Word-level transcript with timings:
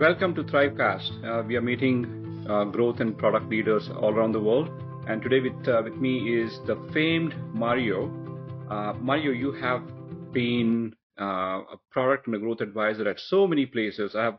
Welcome 0.00 0.34
to 0.34 0.42
Thrivecast. 0.42 1.24
Uh, 1.24 1.44
we 1.46 1.54
are 1.54 1.60
meeting 1.60 2.44
uh, 2.50 2.64
growth 2.64 2.98
and 2.98 3.16
product 3.16 3.48
leaders 3.48 3.88
all 3.88 4.12
around 4.12 4.32
the 4.32 4.40
world. 4.40 4.68
And 5.06 5.22
today 5.22 5.38
with, 5.38 5.68
uh, 5.68 5.82
with 5.84 5.94
me 5.94 6.36
is 6.36 6.58
the 6.66 6.74
famed 6.92 7.32
Mario. 7.54 8.08
Uh, 8.68 8.94
Mario, 8.94 9.30
you 9.30 9.52
have 9.52 9.84
been 10.32 10.96
uh, 11.20 11.62
a 11.74 11.76
product 11.92 12.26
and 12.26 12.34
a 12.34 12.40
growth 12.40 12.60
advisor 12.60 13.08
at 13.08 13.20
so 13.20 13.46
many 13.46 13.66
places. 13.66 14.16
I 14.16 14.24
have 14.24 14.38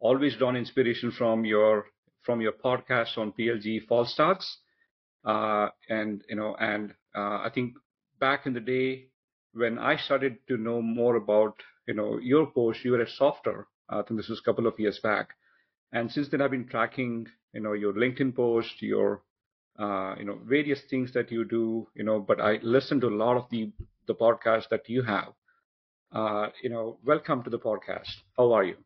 always 0.00 0.34
drawn 0.34 0.56
inspiration 0.56 1.12
from 1.12 1.44
your 1.44 1.86
from 2.22 2.40
your 2.40 2.52
podcast 2.52 3.16
on 3.16 3.32
PLG 3.38 3.86
False 3.86 4.12
Starts. 4.12 4.58
Uh, 5.24 5.68
and 5.88 6.24
you 6.28 6.34
know, 6.34 6.56
and 6.58 6.92
I 7.14 7.48
think 7.54 7.74
back 8.18 8.44
in 8.44 8.54
the 8.54 8.60
day 8.60 9.06
when 9.52 9.78
I 9.78 9.98
started 9.98 10.38
to 10.48 10.56
know 10.56 10.82
more 10.82 11.14
about 11.14 11.54
you 11.86 11.94
know 11.94 12.18
your 12.18 12.46
post, 12.46 12.84
you 12.84 12.90
were 12.90 13.02
a 13.02 13.08
softer 13.08 13.68
I 13.88 14.02
think 14.02 14.18
this 14.18 14.28
was 14.28 14.40
a 14.40 14.42
couple 14.42 14.66
of 14.66 14.78
years 14.78 14.98
back. 15.00 15.30
And 15.92 16.10
since 16.10 16.28
then, 16.28 16.42
I've 16.42 16.50
been 16.50 16.68
tracking, 16.68 17.26
you 17.52 17.60
know, 17.60 17.72
your 17.72 17.92
LinkedIn 17.92 18.34
post, 18.34 18.82
your, 18.82 19.22
uh, 19.78 20.16
you 20.18 20.24
know, 20.24 20.40
various 20.44 20.80
things 20.90 21.12
that 21.12 21.30
you 21.30 21.44
do, 21.44 21.86
you 21.94 22.04
know. 22.04 22.18
But 22.20 22.40
I 22.40 22.58
listen 22.62 23.00
to 23.00 23.08
a 23.08 23.16
lot 23.24 23.36
of 23.36 23.48
the 23.50 23.70
the 24.06 24.14
podcasts 24.14 24.68
that 24.70 24.88
you 24.88 25.02
have. 25.02 25.32
Uh, 26.12 26.48
you 26.62 26.70
know, 26.70 26.98
welcome 27.04 27.42
to 27.42 27.50
the 27.50 27.58
podcast. 27.58 28.10
How 28.36 28.52
are 28.52 28.64
you? 28.64 28.76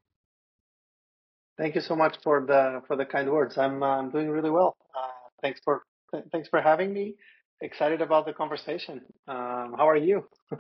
Thank 1.59 1.75
you 1.75 1.81
so 1.81 1.95
much 1.95 2.17
for 2.23 2.45
the 2.47 2.83
for 2.87 2.97
the 2.97 3.05
kind 3.05 3.31
words. 3.31 3.59
I'm 3.59 3.83
uh, 3.83 3.99
I'm 3.99 4.11
doing 4.11 4.29
really 4.29 4.51
well. 4.51 4.77
Uh, 4.97 5.29
thanks 5.43 5.61
for 5.65 5.83
th- 6.13 6.25
thanks 6.33 6.49
for 6.49 6.61
having 6.61 6.93
me. 6.93 7.17
Excited 7.61 8.01
about 8.01 8.25
the 8.25 8.33
conversation. 8.33 9.03
Um, 9.29 9.75
how 9.77 9.89
are 9.89 9.97
you? 9.97 10.27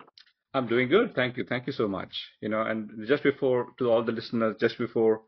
I'm 0.54 0.66
doing 0.66 0.88
good. 0.88 1.14
Thank 1.14 1.36
you. 1.36 1.44
Thank 1.44 1.66
you 1.66 1.72
so 1.72 1.86
much. 1.88 2.12
You 2.40 2.48
know, 2.48 2.62
and 2.62 2.90
just 3.06 3.22
before 3.22 3.68
to 3.78 3.90
all 3.90 4.02
the 4.04 4.12
listeners, 4.12 4.56
just 4.60 4.78
before 4.78 5.22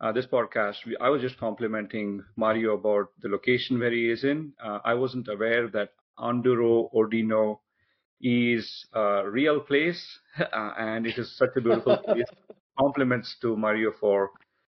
uh, 0.00 0.12
this 0.12 0.26
podcast, 0.26 0.84
we, 0.86 0.96
I 0.98 1.08
was 1.08 1.20
just 1.22 1.38
complimenting 1.38 2.24
Mario 2.36 2.74
about 2.74 3.08
the 3.20 3.28
location 3.28 3.78
where 3.78 3.90
he 3.92 4.10
is 4.10 4.24
in. 4.24 4.52
Uh, 4.62 4.78
I 4.84 4.94
wasn't 4.94 5.28
aware 5.28 5.68
that 5.68 5.90
Anduro 6.18 6.92
Ordino 6.94 7.60
is 8.20 8.86
a 8.94 9.28
real 9.30 9.60
place, 9.60 10.02
uh, 10.40 10.72
and 10.78 11.06
it 11.06 11.18
is 11.18 11.36
such 11.36 11.50
a 11.56 11.62
beautiful 11.62 11.98
place. 12.06 12.26
Compliments 12.78 13.36
to 13.42 13.56
Mario 13.56 13.92
for, 14.00 14.30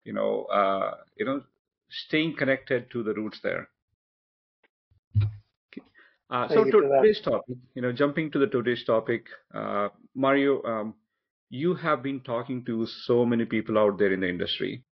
you 0.05 0.13
know, 0.13 0.45
uh, 0.45 0.95
you 1.17 1.25
know, 1.25 1.43
staying 1.89 2.35
connected 2.37 2.91
to 2.91 3.03
the 3.03 3.13
roots 3.15 3.39
there. 3.43 3.69
Uh, 6.31 6.47
so 6.49 6.65
to 6.65 6.81
today's 6.99 7.21
topic, 7.21 7.57
you 7.75 7.81
know, 7.81 7.91
jumping 7.93 8.31
to 8.31 8.39
the 8.39 8.47
today's 8.47 8.83
topic, 8.85 9.27
uh, 9.53 9.89
Mario, 10.15 10.63
um, 10.63 10.95
you 11.49 11.75
have 11.75 12.01
been 12.01 12.21
talking 12.21 12.65
to 12.65 12.85
so 12.87 13.25
many 13.25 13.45
people 13.45 13.77
out 13.77 13.97
there 13.99 14.13
in 14.13 14.21
the 14.21 14.29
industry, 14.29 14.83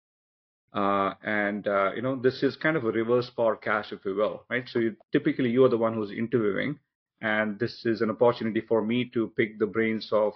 uh, 0.74 1.14
and 1.22 1.68
uh, 1.68 1.92
you 1.94 2.02
know 2.02 2.16
this 2.16 2.42
is 2.42 2.56
kind 2.56 2.76
of 2.76 2.84
a 2.84 2.92
reverse 2.92 3.30
podcast, 3.30 3.92
if 3.92 4.04
you 4.04 4.14
will, 4.16 4.44
right? 4.50 4.68
So 4.68 4.80
you, 4.80 4.96
typically 5.12 5.50
you 5.50 5.64
are 5.64 5.68
the 5.70 5.78
one 5.78 5.94
who's 5.94 6.10
interviewing, 6.12 6.78
and 7.22 7.58
this 7.58 7.86
is 7.86 8.02
an 8.02 8.10
opportunity 8.10 8.60
for 8.62 8.82
me 8.84 9.06
to 9.14 9.28
pick 9.36 9.58
the 9.58 9.66
brains 9.66 10.10
of 10.12 10.34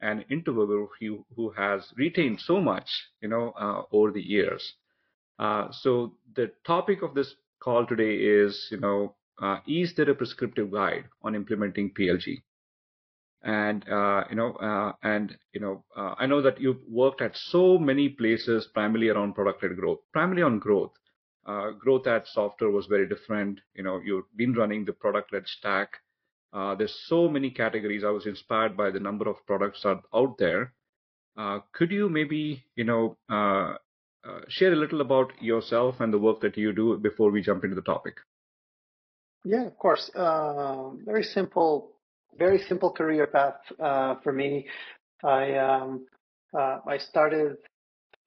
an 0.00 0.24
interviewer 0.30 0.88
who 1.00 1.26
who 1.36 1.50
has 1.50 1.92
retained 1.96 2.40
so 2.40 2.60
much, 2.60 2.90
you 3.22 3.28
know, 3.28 3.52
uh, 3.60 3.82
over 3.92 4.12
the 4.12 4.22
years. 4.22 4.74
Uh, 5.38 5.70
so 5.72 6.16
the 6.36 6.52
topic 6.66 7.02
of 7.02 7.14
this 7.14 7.34
call 7.60 7.86
today 7.86 8.16
is, 8.16 8.68
you 8.70 8.78
know, 8.78 9.14
uh, 9.40 9.58
is 9.66 9.94
there 9.94 10.10
a 10.10 10.14
prescriptive 10.14 10.70
guide 10.72 11.04
on 11.22 11.34
implementing 11.34 11.92
PLG? 11.94 12.42
And 13.42 13.88
uh, 13.88 14.24
you 14.30 14.36
know, 14.36 14.52
uh, 14.54 14.92
and 15.02 15.36
you 15.52 15.60
know, 15.60 15.84
uh, 15.96 16.14
I 16.18 16.26
know 16.26 16.42
that 16.42 16.60
you've 16.60 16.82
worked 16.88 17.22
at 17.22 17.36
so 17.36 17.78
many 17.78 18.08
places, 18.08 18.66
primarily 18.74 19.10
around 19.10 19.34
product-led 19.34 19.76
growth, 19.76 20.00
primarily 20.12 20.42
on 20.42 20.58
growth. 20.58 20.92
Uh, 21.46 21.70
growth 21.70 22.06
at 22.06 22.26
software 22.26 22.70
was 22.70 22.86
very 22.86 23.08
different. 23.08 23.60
You 23.74 23.84
know, 23.84 24.00
you've 24.04 24.24
been 24.36 24.54
running 24.54 24.84
the 24.84 24.92
product-led 24.92 25.46
stack. 25.46 25.88
Uh, 26.52 26.74
there's 26.74 27.04
so 27.06 27.28
many 27.28 27.50
categories. 27.50 28.04
I 28.04 28.10
was 28.10 28.26
inspired 28.26 28.76
by 28.76 28.90
the 28.90 29.00
number 29.00 29.28
of 29.28 29.46
products 29.46 29.86
out 29.86 30.38
there. 30.38 30.74
could 31.72 31.92
you 31.92 32.08
maybe, 32.08 32.64
you 32.74 32.84
know, 32.84 33.16
share 34.48 34.72
a 34.72 34.76
little 34.76 35.00
about 35.00 35.32
yourself 35.40 36.00
and 36.00 36.12
the 36.12 36.18
work 36.18 36.40
that 36.40 36.56
you 36.56 36.72
do 36.72 36.98
before 36.98 37.30
we 37.30 37.40
jump 37.40 37.64
into 37.64 37.76
the 37.76 37.82
topic? 37.82 38.16
Yeah, 39.48 39.64
of 39.64 39.78
course. 39.78 40.10
Uh, 40.14 40.90
very 41.06 41.22
simple, 41.22 41.92
very 42.38 42.58
simple 42.68 42.92
career 42.92 43.26
path 43.26 43.60
uh, 43.80 44.16
for 44.22 44.30
me. 44.30 44.66
I 45.24 45.54
um, 45.56 46.06
uh, 46.52 46.80
I 46.86 46.98
started. 46.98 47.56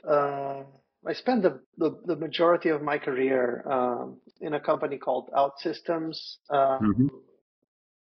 Uh, 0.03 0.63
I 1.05 1.13
spent 1.13 1.43
the, 1.43 1.61
the, 1.77 1.99
the 2.05 2.15
majority 2.15 2.69
of 2.69 2.81
my 2.81 2.97
career 2.97 3.63
um, 3.69 4.17
in 4.39 4.53
a 4.55 4.59
company 4.59 4.97
called 4.97 5.29
OutSystems, 5.35 6.17
um, 6.49 6.79
mm-hmm. 6.81 7.07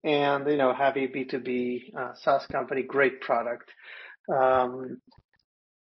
and 0.05 0.47
you 0.49 0.57
know, 0.57 0.73
heavy 0.73 1.07
B 1.07 1.25
two 1.25 1.41
B 1.41 1.93
uh, 1.99 2.13
SaaS 2.23 2.47
company, 2.47 2.83
great 2.83 3.21
product. 3.21 3.71
Um, 4.35 4.99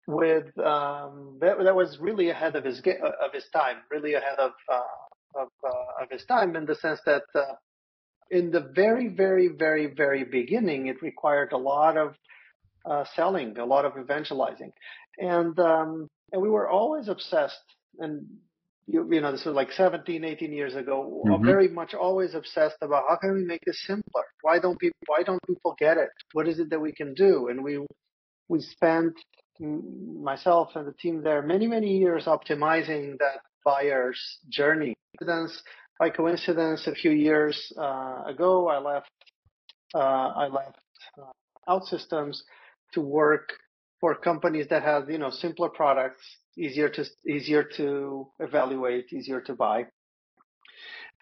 with 0.08 0.58
um, 0.58 1.38
that, 1.40 1.64
that 1.64 1.76
was 1.76 2.00
really 2.00 2.30
ahead 2.32 2.56
of 2.56 2.64
his 2.66 2.80
of 2.80 3.32
his 3.32 3.48
time, 3.54 3.78
really 3.92 4.16
ahead 4.16 4.40
of 4.40 4.54
uh, 4.74 4.82
of, 5.36 5.48
uh, 5.64 6.04
of 6.04 6.10
his 6.10 6.26
time 6.26 6.56
in 6.56 6.66
the 6.66 6.76
sense 6.76 7.00
that 7.06 7.24
uh, 7.36 7.54
in 8.30 8.52
the 8.52 8.72
very, 8.74 9.10
very, 9.10 9.50
very, 9.50 9.88
very 9.88 10.24
beginning, 10.24 10.88
it 10.88 11.02
required 11.02 11.52
a 11.52 11.58
lot 11.58 11.98
of 11.98 12.16
uh, 12.86 13.04
selling, 13.16 13.58
a 13.58 13.66
lot 13.66 13.86
of 13.86 13.94
evangelizing, 13.98 14.72
and 15.18 15.60
um, 15.60 16.08
and 16.32 16.42
we 16.42 16.50
were 16.50 16.68
always 16.68 17.10
obsessed. 17.10 17.62
And 18.00 18.26
you, 18.88 19.08
you 19.12 19.22
know, 19.22 19.32
this 19.32 19.46
was 19.46 19.54
like 19.54 19.72
17, 19.72 20.24
18 20.24 20.54
years 20.54 20.76
ago. 20.76 21.24
Mm-hmm. 21.28 21.46
Very 21.46 21.68
much 21.68 21.94
always 21.94 22.34
obsessed 22.34 22.78
about 22.82 23.04
how 23.08 23.18
can 23.18 23.34
we 23.34 23.44
make 23.44 23.62
this 23.66 23.84
simpler? 23.86 24.24
Why 24.42 24.60
don't 24.60 24.80
people? 24.80 24.98
Why 25.08 25.24
don't 25.24 25.46
people 25.46 25.76
get 25.78 25.98
it? 25.98 26.10
What 26.34 26.48
is 26.48 26.60
it 26.60 26.70
that 26.72 26.80
we 26.80 26.94
can 26.94 27.14
do? 27.14 27.50
And 27.50 27.64
we 27.64 27.86
we 28.48 28.62
spent 28.62 29.14
myself 29.60 30.70
and 30.76 30.88
the 30.88 30.94
team 30.94 31.22
there 31.22 31.42
many, 31.42 31.68
many 31.68 31.98
years 31.98 32.26
optimizing 32.26 33.18
that 33.20 33.42
buyer's 33.64 34.20
journey 34.50 34.96
by 36.00 36.10
coincidence, 36.10 36.88
a 36.88 36.96
few 36.96 37.12
years 37.12 37.72
uh, 37.78 38.24
ago, 38.26 38.68
I 38.68 38.80
left 38.80 39.12
uh, 39.94 40.00
I 40.00 40.48
left 40.48 40.80
uh, 41.22 41.32
OutSystems 41.70 42.40
to 42.94 43.02
work 43.02 43.50
for 44.00 44.16
companies 44.16 44.68
that 44.70 44.82
have 44.82 45.10
you 45.10 45.20
know 45.20 45.30
simpler 45.30 45.70
products, 45.70 46.24
easier 46.58 46.90
to 46.90 47.06
easier 47.30 47.64
to 47.78 48.28
evaluate, 48.40 49.14
easier 49.14 49.42
to 49.42 49.54
buy. 49.54 49.86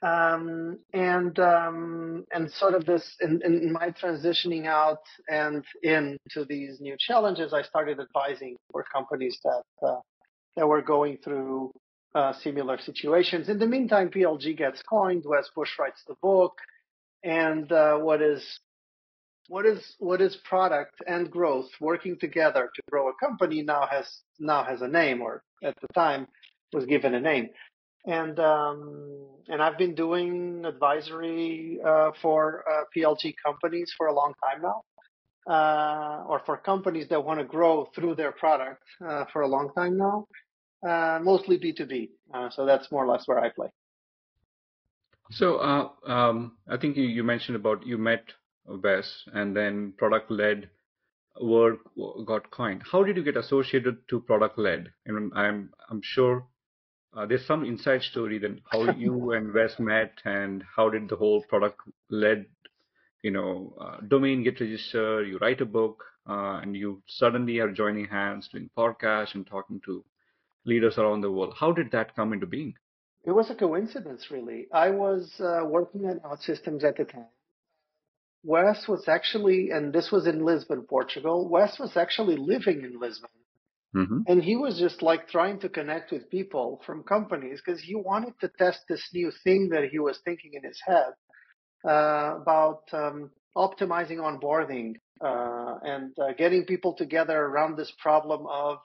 Um, 0.02 0.80
and 0.94 1.38
um, 1.40 2.24
and 2.34 2.50
sort 2.50 2.74
of 2.74 2.86
this 2.86 3.18
in, 3.20 3.42
in, 3.44 3.74
my 3.74 3.90
transitioning 4.02 4.66
out 4.66 5.04
and 5.30 5.66
into 5.84 6.46
these 6.48 6.80
new 6.80 6.96
challenges, 6.98 7.52
I 7.52 7.64
started 7.64 8.00
advising 8.00 8.56
for 8.72 8.86
companies 8.94 9.38
that 9.44 9.64
uh, 9.86 10.00
that 10.56 10.66
were 10.66 10.82
going 10.82 11.18
through 11.22 11.74
uh, 12.16 12.34
similar 12.34 12.80
situations. 12.80 13.50
In 13.50 13.60
the 13.60 13.68
meantime, 13.68 14.10
PLG 14.10 14.58
gets 14.58 14.82
coined. 14.84 15.24
Wes 15.26 15.50
Bush 15.56 15.72
writes 15.80 16.02
the 16.08 16.16
book, 16.22 16.58
and 17.24 17.72
uh, 17.72 17.98
what 17.98 18.22
is 18.22 18.60
what 19.48 19.66
is 19.66 19.96
what 20.00 20.22
is 20.22 20.36
product 20.38 20.96
and 21.08 21.30
growth 21.30 21.70
working 21.80 22.18
together 22.20 22.70
to 22.76 22.82
grow 22.90 23.10
a 23.10 23.14
company 23.20 23.62
now 23.62 23.88
has 23.90 24.08
now 24.40 24.64
has 24.64 24.82
a 24.82 24.88
name, 24.88 25.22
or 25.22 25.44
at 25.64 25.76
the 25.82 25.88
time 25.94 26.28
was 26.74 26.86
given 26.86 27.14
a 27.14 27.20
name. 27.20 27.50
And 28.06 28.40
um, 28.40 29.28
and 29.48 29.62
I've 29.62 29.78
been 29.78 29.96
doing 29.96 30.64
advisory 30.66 31.80
uh, 31.86 32.12
for 32.22 32.64
uh, 32.70 32.84
PLG 32.96 33.36
companies 33.46 33.94
for 33.98 34.08
a 34.08 34.14
long 34.14 34.34
time 34.44 34.62
now. 34.62 34.82
Uh, 35.50 36.26
or 36.28 36.44
for 36.46 36.58
companies 36.58 37.08
that 37.10 37.24
want 37.24 37.40
to 37.40 37.46
grow 37.46 37.90
through 37.96 38.14
their 38.14 38.32
product 38.32 38.84
uh, 39.04 39.26
for 39.34 39.42
a 39.42 39.48
long 39.48 39.72
time 39.74 39.98
now 39.98 40.28
uh, 40.88 41.20
mostly 41.22 41.58
B2B. 41.58 42.10
Uh, 42.34 42.50
so 42.50 42.66
that's 42.66 42.92
more 42.92 43.06
or 43.06 43.12
less 43.12 43.28
where 43.28 43.40
I 43.40 43.50
play. 43.50 43.68
So 45.32 45.58
uh, 45.58 45.90
um, 46.06 46.58
I 46.68 46.78
think 46.78 46.98
you, 46.98 47.04
you, 47.04 47.24
mentioned 47.24 47.56
about 47.56 47.86
you 47.86 47.98
met 47.98 48.24
Wes 48.66 49.24
and 49.34 49.56
then 49.56 49.94
product 49.98 50.32
led 50.32 50.70
word 51.40 51.78
got 52.26 52.50
coined. 52.50 52.84
How 52.92 53.04
did 53.04 53.16
you 53.16 53.24
get 53.24 53.38
associated 53.38 54.08
to 54.10 54.22
product 54.22 54.58
led? 54.58 54.92
And 55.06 55.32
I'm 55.36 55.72
I'm 55.90 56.02
sure 56.04 56.46
uh, 57.16 57.26
there's 57.26 57.46
some 57.46 57.64
inside 57.64 58.02
story 58.02 58.40
then 58.40 58.62
how 58.72 58.92
you 58.98 59.32
and 59.34 59.54
Wes 59.54 59.80
met 59.80 60.14
and 60.26 60.64
how 60.76 60.90
did 60.90 61.10
the 61.10 61.16
whole 61.16 61.44
product 61.44 61.80
led 62.10 62.46
you 63.22 63.32
know 63.32 63.74
uh, 63.80 63.98
domain 64.08 64.44
get 64.44 64.60
registered. 64.60 65.28
You 65.28 65.38
write 65.38 65.62
a 65.62 65.66
book 65.66 66.04
uh, 66.28 66.60
and 66.62 66.76
you 66.76 67.04
suddenly 67.08 67.60
are 67.60 67.72
joining 67.72 68.06
hands 68.06 68.50
doing 68.52 68.70
podcasts 68.76 69.36
and 69.36 69.46
talking 69.46 69.80
to 69.86 70.04
leaders 70.70 70.98
around 70.98 71.22
the 71.22 71.32
world. 71.32 71.56
How 71.60 71.72
did 71.72 71.92
that 71.92 72.16
come 72.16 72.32
into 72.34 72.46
being? 72.46 72.74
It 73.26 73.32
was 73.32 73.50
a 73.50 73.56
coincidence, 73.56 74.28
really. 74.32 74.68
I 74.74 74.90
was 74.92 75.24
uh, 75.40 75.66
working 75.66 76.06
at 76.06 76.24
OutSystems 76.24 76.84
at 76.84 76.98
the 76.98 77.06
time. 77.06 77.26
Wes 78.44 78.88
was 78.88 79.04
actually, 79.08 79.72
and 79.72 79.92
this 79.92 80.10
was 80.12 80.26
in 80.26 80.46
Lisbon, 80.46 80.84
Portugal. 80.84 81.50
Wes 81.50 81.78
was 81.78 81.98
actually 81.98 82.38
living 82.38 82.84
in 82.86 82.98
Lisbon 82.98 83.30
Mm-hmm. 83.96 84.20
And 84.28 84.44
he 84.44 84.56
was 84.56 84.78
just 84.78 85.02
like 85.02 85.28
trying 85.28 85.60
to 85.62 85.70
connect 85.70 86.12
with 86.12 86.30
people 86.30 86.82
from 86.86 87.04
companies 87.04 87.60
because 87.64 87.82
he 87.82 87.96
wanted 87.96 88.34
to 88.42 88.52
test 88.58 88.82
this 88.88 89.04
new 89.14 89.32
thing 89.44 89.70
that 89.70 89.86
he 89.92 89.98
was 89.98 90.20
thinking 90.24 90.52
in 90.54 90.64
his 90.64 90.80
head 90.86 91.14
uh, 91.88 92.36
about 92.40 92.84
um, 92.94 93.32
optimizing 93.58 94.18
onboarding 94.18 94.96
uh, 95.22 95.80
and 95.84 96.12
uh, 96.20 96.34
getting 96.38 96.66
people 96.66 96.94
together 96.94 97.36
around 97.36 97.78
this 97.78 97.92
problem 98.00 98.46
of 98.48 98.78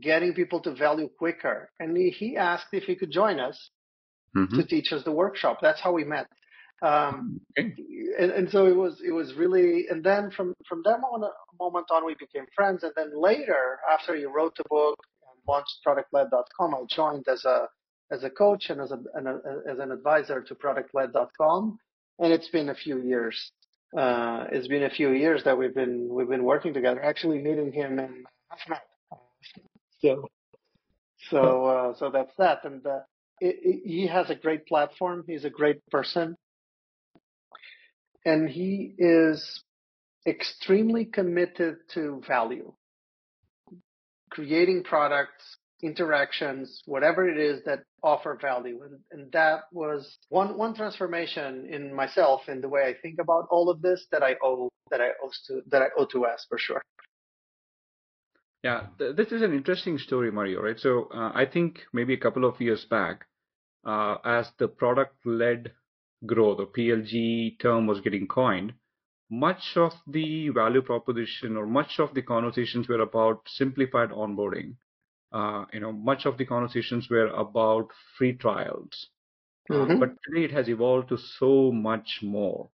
getting 0.00 0.34
people 0.34 0.60
to 0.60 0.74
value 0.74 1.08
quicker. 1.18 1.70
And 1.78 1.96
he, 1.96 2.36
asked 2.36 2.68
if 2.72 2.84
he 2.84 2.94
could 2.94 3.10
join 3.10 3.40
us 3.40 3.70
mm-hmm. 4.36 4.56
to 4.56 4.66
teach 4.66 4.92
us 4.92 5.04
the 5.04 5.12
workshop. 5.12 5.58
That's 5.62 5.80
how 5.80 5.92
we 5.92 6.04
met. 6.04 6.26
Um, 6.82 7.40
okay. 7.58 7.74
and, 8.18 8.30
and, 8.30 8.50
so 8.50 8.66
it 8.66 8.74
was 8.74 9.02
it 9.06 9.12
was 9.12 9.34
really 9.34 9.84
and 9.90 10.02
then 10.02 10.30
from 10.30 10.54
from 10.66 10.80
that 10.86 10.98
moment, 11.02 11.30
moment 11.58 11.86
on 11.90 12.06
we 12.06 12.14
became 12.14 12.46
friends 12.56 12.82
and 12.84 12.92
then 12.96 13.10
later 13.14 13.78
after 13.92 14.16
he 14.16 14.24
wrote 14.24 14.56
the 14.56 14.64
book 14.70 14.96
and 15.22 15.42
launched 15.46 15.76
productled.com 15.84 16.74
I 16.74 16.82
joined 16.88 17.28
as 17.28 17.44
a 17.44 17.68
as 18.10 18.24
a 18.24 18.30
coach 18.30 18.70
and 18.70 18.80
as 18.80 18.92
a, 18.92 18.98
and 19.12 19.28
a 19.28 19.40
as 19.70 19.78
an 19.78 19.92
advisor 19.92 20.40
to 20.40 20.54
productled.com 20.54 21.78
and 22.18 22.32
it's 22.32 22.48
been 22.48 22.70
a 22.70 22.74
few 22.74 23.02
years 23.02 23.52
uh, 23.94 24.46
it's 24.50 24.68
been 24.68 24.84
a 24.84 24.90
few 24.90 25.10
years 25.10 25.44
that 25.44 25.58
we've 25.58 25.74
been 25.74 26.08
we've 26.08 26.30
been 26.30 26.44
working 26.44 26.72
together 26.72 27.02
actually 27.02 27.40
meeting 27.42 27.72
him 27.72 27.98
in 27.98 28.24
so 30.02 30.28
so 31.30 31.64
uh, 31.66 31.94
so 31.98 32.10
that's 32.10 32.32
that 32.38 32.64
and 32.64 32.86
uh, 32.86 33.00
it, 33.40 33.56
it, 33.62 33.80
he 33.84 34.06
has 34.06 34.30
a 34.30 34.34
great 34.34 34.66
platform 34.66 35.24
he's 35.26 35.44
a 35.44 35.50
great 35.50 35.84
person 35.90 36.36
and 38.24 38.48
he 38.48 38.94
is 38.98 39.62
extremely 40.26 41.04
committed 41.04 41.76
to 41.94 42.22
value, 42.26 42.72
creating 44.30 44.84
products, 44.84 45.56
interactions, 45.82 46.82
whatever 46.84 47.28
it 47.28 47.38
is 47.38 47.64
that 47.64 47.80
offer 48.02 48.38
value. 48.40 48.82
And, 48.82 48.98
and 49.12 49.32
that 49.32 49.60
was 49.72 50.18
one, 50.28 50.58
one 50.58 50.74
transformation 50.74 51.68
in 51.70 51.94
myself 51.94 52.42
in 52.48 52.60
the 52.60 52.68
way 52.68 52.82
I 52.82 52.94
think 53.00 53.18
about 53.18 53.46
all 53.50 53.70
of 53.70 53.80
this 53.80 54.06
that 54.12 54.22
I 54.22 54.36
owe, 54.42 54.70
that 54.90 55.00
I 55.00 55.10
owe 55.22 55.30
to, 55.46 55.62
that 55.70 55.82
I 55.82 55.86
owe 55.96 56.06
to 56.06 56.20
Wes 56.20 56.44
for 56.48 56.58
sure. 56.58 56.82
Yeah, 58.62 58.86
th- 58.98 59.16
this 59.16 59.32
is 59.32 59.42
an 59.42 59.52
interesting 59.52 59.98
story, 59.98 60.30
Mario, 60.30 60.62
right? 60.62 60.78
So 60.78 61.08
uh, 61.14 61.32
I 61.34 61.46
think 61.46 61.80
maybe 61.92 62.14
a 62.14 62.18
couple 62.20 62.44
of 62.44 62.60
years 62.60 62.84
back, 62.86 63.26
uh, 63.84 64.16
as 64.24 64.50
the 64.58 64.68
product 64.68 65.24
led 65.26 65.72
growth 66.26 66.60
or 66.60 66.66
PLG 66.66 67.58
term 67.60 67.86
was 67.86 68.00
getting 68.00 68.26
coined, 68.28 68.74
much 69.30 69.76
of 69.76 69.92
the 70.06 70.48
value 70.50 70.82
proposition 70.82 71.56
or 71.56 71.66
much 71.66 71.98
of 71.98 72.14
the 72.14 72.22
conversations 72.22 72.88
were 72.88 73.00
about 73.00 73.42
simplified 73.48 74.10
onboarding. 74.10 74.76
Uh, 75.32 75.64
you 75.72 75.80
know, 75.80 75.92
much 75.92 76.26
of 76.26 76.36
the 76.38 76.44
conversations 76.46 77.08
were 77.10 77.28
about 77.28 77.90
free 78.18 78.32
trials. 78.34 79.08
Uh, 79.70 79.86
mm-hmm. 79.86 79.98
But 80.00 80.10
today 80.24 80.44
it 80.44 80.52
has 80.52 80.68
evolved 80.68 81.08
to 81.10 81.18
so 81.18 81.72
much 81.72 82.20
more. 82.22 82.70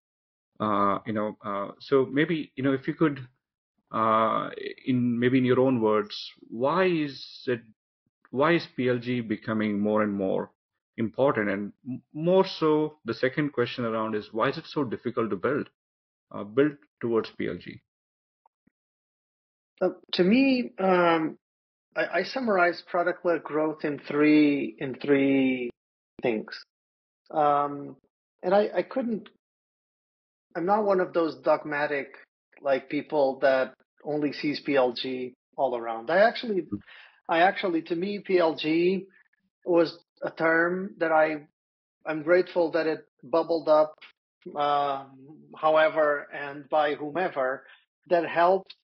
Uh, 0.59 0.99
you 1.05 1.13
know, 1.13 1.37
uh, 1.43 1.71
so 1.79 2.05
maybe 2.05 2.51
you 2.55 2.63
know 2.63 2.73
if 2.73 2.87
you 2.87 2.93
could, 2.93 3.27
uh, 3.91 4.49
in 4.85 5.19
maybe 5.19 5.37
in 5.37 5.45
your 5.45 5.59
own 5.59 5.81
words, 5.81 6.31
why 6.49 6.85
is 6.85 7.43
it, 7.47 7.61
why 8.31 8.53
is 8.53 8.67
PLG 8.77 9.27
becoming 9.27 9.79
more 9.79 10.03
and 10.03 10.13
more 10.13 10.51
important? 10.97 11.49
And 11.49 12.01
more 12.13 12.45
so, 12.45 12.97
the 13.05 13.13
second 13.13 13.53
question 13.53 13.85
around 13.85 14.15
is 14.15 14.29
why 14.31 14.49
is 14.49 14.57
it 14.57 14.65
so 14.65 14.83
difficult 14.83 15.29
to 15.29 15.35
build, 15.35 15.69
uh, 16.31 16.43
build 16.43 16.73
towards 17.01 17.29
PLG? 17.39 17.79
Uh, 19.81 19.89
to 20.13 20.23
me, 20.23 20.71
um, 20.79 21.37
I, 21.95 22.19
I, 22.19 22.23
summarize 22.23 22.81
product-led 22.87 23.43
growth 23.43 23.83
in 23.83 23.99
three 23.99 24.75
in 24.79 24.95
three 24.95 25.69
things, 26.21 26.63
um, 27.29 27.97
and 28.41 28.55
I, 28.55 28.69
I 28.73 28.81
couldn't. 28.83 29.27
I'm 30.55 30.65
not 30.65 30.85
one 30.85 31.01
of 31.01 31.11
those 31.11 31.35
dogmatic 31.35 32.15
like 32.61 32.89
people 32.89 33.39
that 33.41 33.73
only 34.03 34.33
sees 34.33 34.61
PLG 34.61 35.33
all 35.57 35.77
around. 35.77 36.09
I 36.09 36.19
actually, 36.19 36.67
I 37.29 37.39
actually, 37.39 37.81
to 37.83 37.95
me, 37.95 38.23
PLG 38.27 39.05
was 39.65 39.97
a 40.23 40.31
term 40.31 40.95
that 40.99 41.11
I 41.11 41.47
I'm 42.05 42.21
grateful 42.21 42.71
that 42.71 42.85
it 42.87 43.05
bubbled 43.23 43.67
up, 43.67 43.95
uh, 44.55 45.05
however, 45.57 46.27
and 46.33 46.69
by 46.69 46.93
whomever 46.93 47.63
that 48.09 48.25
helped 48.27 48.75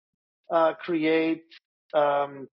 uh, 0.51 0.73
create 0.73 1.43
um, 1.93 2.47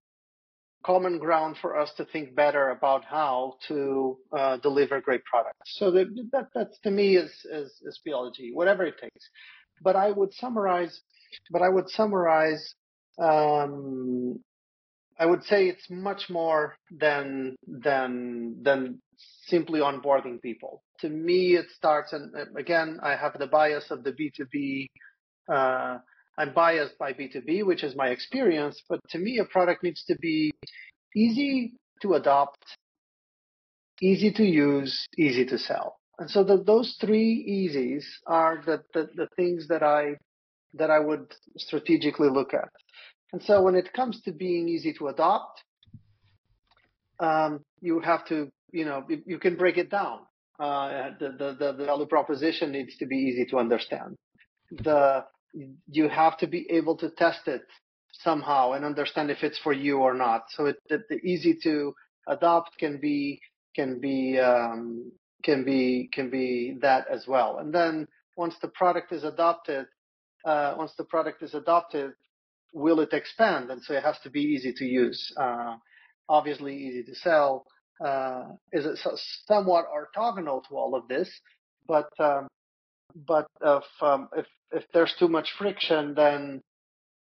common 0.85 1.19
ground 1.19 1.57
for 1.61 1.79
us 1.79 1.91
to 1.97 2.05
think 2.05 2.35
better 2.35 2.71
about 2.71 3.05
how 3.05 3.55
to 3.69 4.19
uh, 4.37 4.57
deliver 4.59 5.01
great 5.01 5.25
products. 5.25 5.77
So 5.77 5.91
that, 5.93 6.29
that 6.33 6.49
that's 6.55 6.79
to 6.81 6.91
me 6.91 7.17
is, 7.17 7.31
is 7.51 7.73
is 7.83 7.99
PLG, 8.07 8.53
whatever 8.53 8.85
it 8.85 8.95
takes. 9.01 9.29
But 9.83 9.97
I 9.97 10.11
would 10.11 10.33
summarize, 10.35 11.01
but 11.51 11.63
I 11.63 11.69
would 11.69 11.89
summarize 11.89 12.75
um, 13.19 14.41
I 15.19 15.27
would 15.27 15.43
say 15.45 15.69
it's 15.69 15.91
much 15.91 16.31
more 16.31 16.77
than 16.91 17.57
than 17.67 18.63
than 18.63 19.03
simply 19.47 19.81
onboarding 19.81 20.41
people. 20.41 20.83
To 21.01 21.09
me, 21.09 21.57
it 21.57 21.67
starts, 21.77 22.13
and 22.13 22.33
again, 22.57 23.01
I 23.03 23.17
have 23.17 23.37
the 23.39 23.47
bias 23.47 23.91
of 23.91 24.05
the 24.05 24.13
B2B. 24.13 24.87
Uh, 25.53 25.99
I'm 26.37 26.53
biased 26.55 26.97
by 26.99 27.13
B2B, 27.13 27.65
which 27.67 27.83
is 27.83 27.97
my 27.97 28.09
experience, 28.09 28.81
but 28.89 29.01
to 29.11 29.19
me, 29.19 29.39
a 29.39 29.45
product 29.45 29.83
needs 29.83 30.05
to 30.05 30.17
be 30.17 30.53
easy 31.17 31.73
to 32.03 32.15
adopt, 32.15 32.65
easy 34.01 34.33
to 34.33 34.45
use, 34.45 35.07
easy 35.17 35.45
to 35.47 35.59
sell. 35.59 35.98
And 36.19 36.31
so 36.31 36.43
the, 36.43 36.63
those 36.63 36.97
three 37.01 37.45
easies 37.49 38.05
are 38.27 38.63
the, 38.65 38.83
the, 38.93 39.09
the 39.15 39.29
things 39.37 39.69
that 39.69 39.83
I 39.83 40.17
that 40.75 40.91
I 40.91 40.99
would 40.99 41.33
strategically 41.57 42.29
look 42.29 42.53
at. 42.53 42.69
And 43.33 43.43
so 43.43 43.63
when 43.63 43.75
it 43.75 43.93
comes 43.93 44.21
to 44.23 44.33
being 44.33 44.69
easy 44.69 44.93
to 44.95 45.09
adopt, 45.09 45.63
um, 47.21 47.65
you 47.81 48.01
have 48.01 48.27
to, 48.27 48.51
you 48.71 48.85
know, 48.85 49.05
you, 49.09 49.23
you 49.27 49.39
can 49.39 49.57
break 49.57 49.79
it 49.79 49.91
down. 49.91 50.21
Uh, 50.61 51.11
the, 51.19 51.31
the, 51.39 51.73
the 51.73 51.85
value 51.85 52.07
proposition 52.07 52.73
needs 52.73 52.97
to 52.99 53.07
be 53.07 53.17
easy 53.17 53.47
to 53.47 53.57
understand. 53.59 54.17
The, 54.71 55.25
you 55.91 56.09
have 56.09 56.37
to 56.39 56.47
be 56.47 56.67
able 56.71 56.97
to 56.99 57.11
test 57.11 57.47
it 57.47 57.63
somehow 58.13 58.73
and 58.73 58.85
understand 58.85 59.31
if 59.31 59.43
it's 59.43 59.59
for 59.59 59.73
you 59.73 59.99
or 59.99 60.15
not. 60.15 60.43
So 60.51 60.67
it, 60.67 60.77
the, 60.89 61.03
the 61.09 61.17
easy 61.17 61.59
to 61.63 61.95
adopt 62.27 62.77
can 62.79 62.99
be, 63.01 63.41
can 63.75 64.01
be, 64.01 64.39
um, 64.39 65.13
can 65.43 65.65
be, 65.65 66.09
can 66.13 66.31
be 66.31 66.77
that 66.81 67.07
as 67.11 67.27
well. 67.27 67.59
And 67.59 67.73
then 67.73 68.09
once 68.37 68.55
the 68.61 68.69
product 68.69 69.13
is 69.13 69.25
adopted, 69.25 69.87
uh, 70.45 70.75
once 70.77 70.93
the 70.97 71.05
product 71.05 71.43
is 71.43 71.55
adopted, 71.55 72.13
will 72.73 73.01
it 73.01 73.13
expand? 73.13 73.71
And 73.71 73.83
so 73.83 73.95
it 73.95 74.05
has 74.05 74.19
to 74.25 74.31
be 74.31 74.41
easy 74.41 74.73
to 74.75 74.85
use. 74.85 75.33
Uh, 75.37 75.77
obviously, 76.29 76.77
easy 76.77 77.03
to 77.05 77.15
sell 77.15 77.67
uh, 78.05 78.45
is 78.73 78.87
somewhat 79.47 79.87
orthogonal 79.91 80.67
to 80.69 80.77
all 80.77 80.95
of 80.95 81.09
this, 81.09 81.29
but 81.87 82.09
um, 82.21 82.47
but 83.27 83.47
if, 83.61 83.85
um, 84.03 84.29
if 84.37 84.47
if 84.71 84.85
there's 84.93 85.15
too 85.19 85.29
much 85.29 85.49
friction, 85.59 86.15
then 86.15 86.63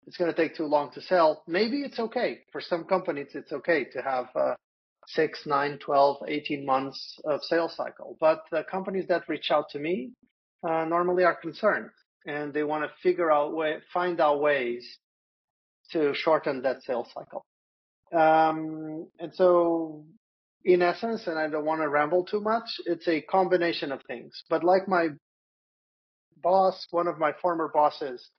it's 0.08 0.18
going 0.18 0.32
to 0.32 0.38
take 0.38 0.56
too 0.56 0.66
long 0.66 0.92
to 0.94 1.02
sell. 1.02 1.44
Maybe 1.48 1.82
it's 1.82 2.00
okay 2.00 2.42
for 2.52 2.62
some 2.62 2.86
companies. 2.86 3.28
It's 3.34 3.52
okay 3.52 3.86
to 3.86 4.02
have 4.02 4.28
uh, 4.36 4.54
six, 5.14 5.46
nine, 5.46 5.78
12, 5.80 6.24
18 6.28 6.66
months 6.66 7.20
of 7.26 7.44
sales 7.44 7.76
cycle. 7.76 8.18
But 8.20 8.44
the 8.52 8.64
companies 8.70 9.08
that 9.08 9.28
reach 9.28 9.52
out 9.52 9.70
to 9.72 9.80
me 9.80 10.12
uh, 10.68 10.86
normally 10.86 11.24
are 11.24 11.36
concerned 11.36 11.90
and 12.26 12.54
they 12.54 12.64
want 12.64 12.84
to 12.84 12.92
figure 13.02 13.32
out 13.32 13.54
way, 13.54 13.78
find 13.94 14.20
out 14.22 14.42
ways 14.42 14.86
to 15.92 16.14
shorten 16.14 16.62
that 16.62 16.84
sales 16.84 17.08
cycle. 17.14 17.46
Um, 18.14 19.08
and 19.20 19.34
so 19.34 20.06
in 20.64 20.82
essence, 20.82 21.28
and 21.28 21.40
I 21.40 21.48
don't 21.48 21.66
want 21.66 21.82
to 21.82 21.90
ramble 21.90 22.26
too 22.26 22.42
much, 22.42 22.80
it's 22.86 23.08
a 23.08 23.22
combination 23.22 23.92
of 23.92 24.02
things. 24.04 24.44
But 24.50 24.64
like 24.64 24.88
my 24.88 25.10
boss, 26.42 26.88
one 26.92 27.08
of 27.08 27.18
my 27.18 27.34
former 27.42 27.70
bosses 27.74 28.30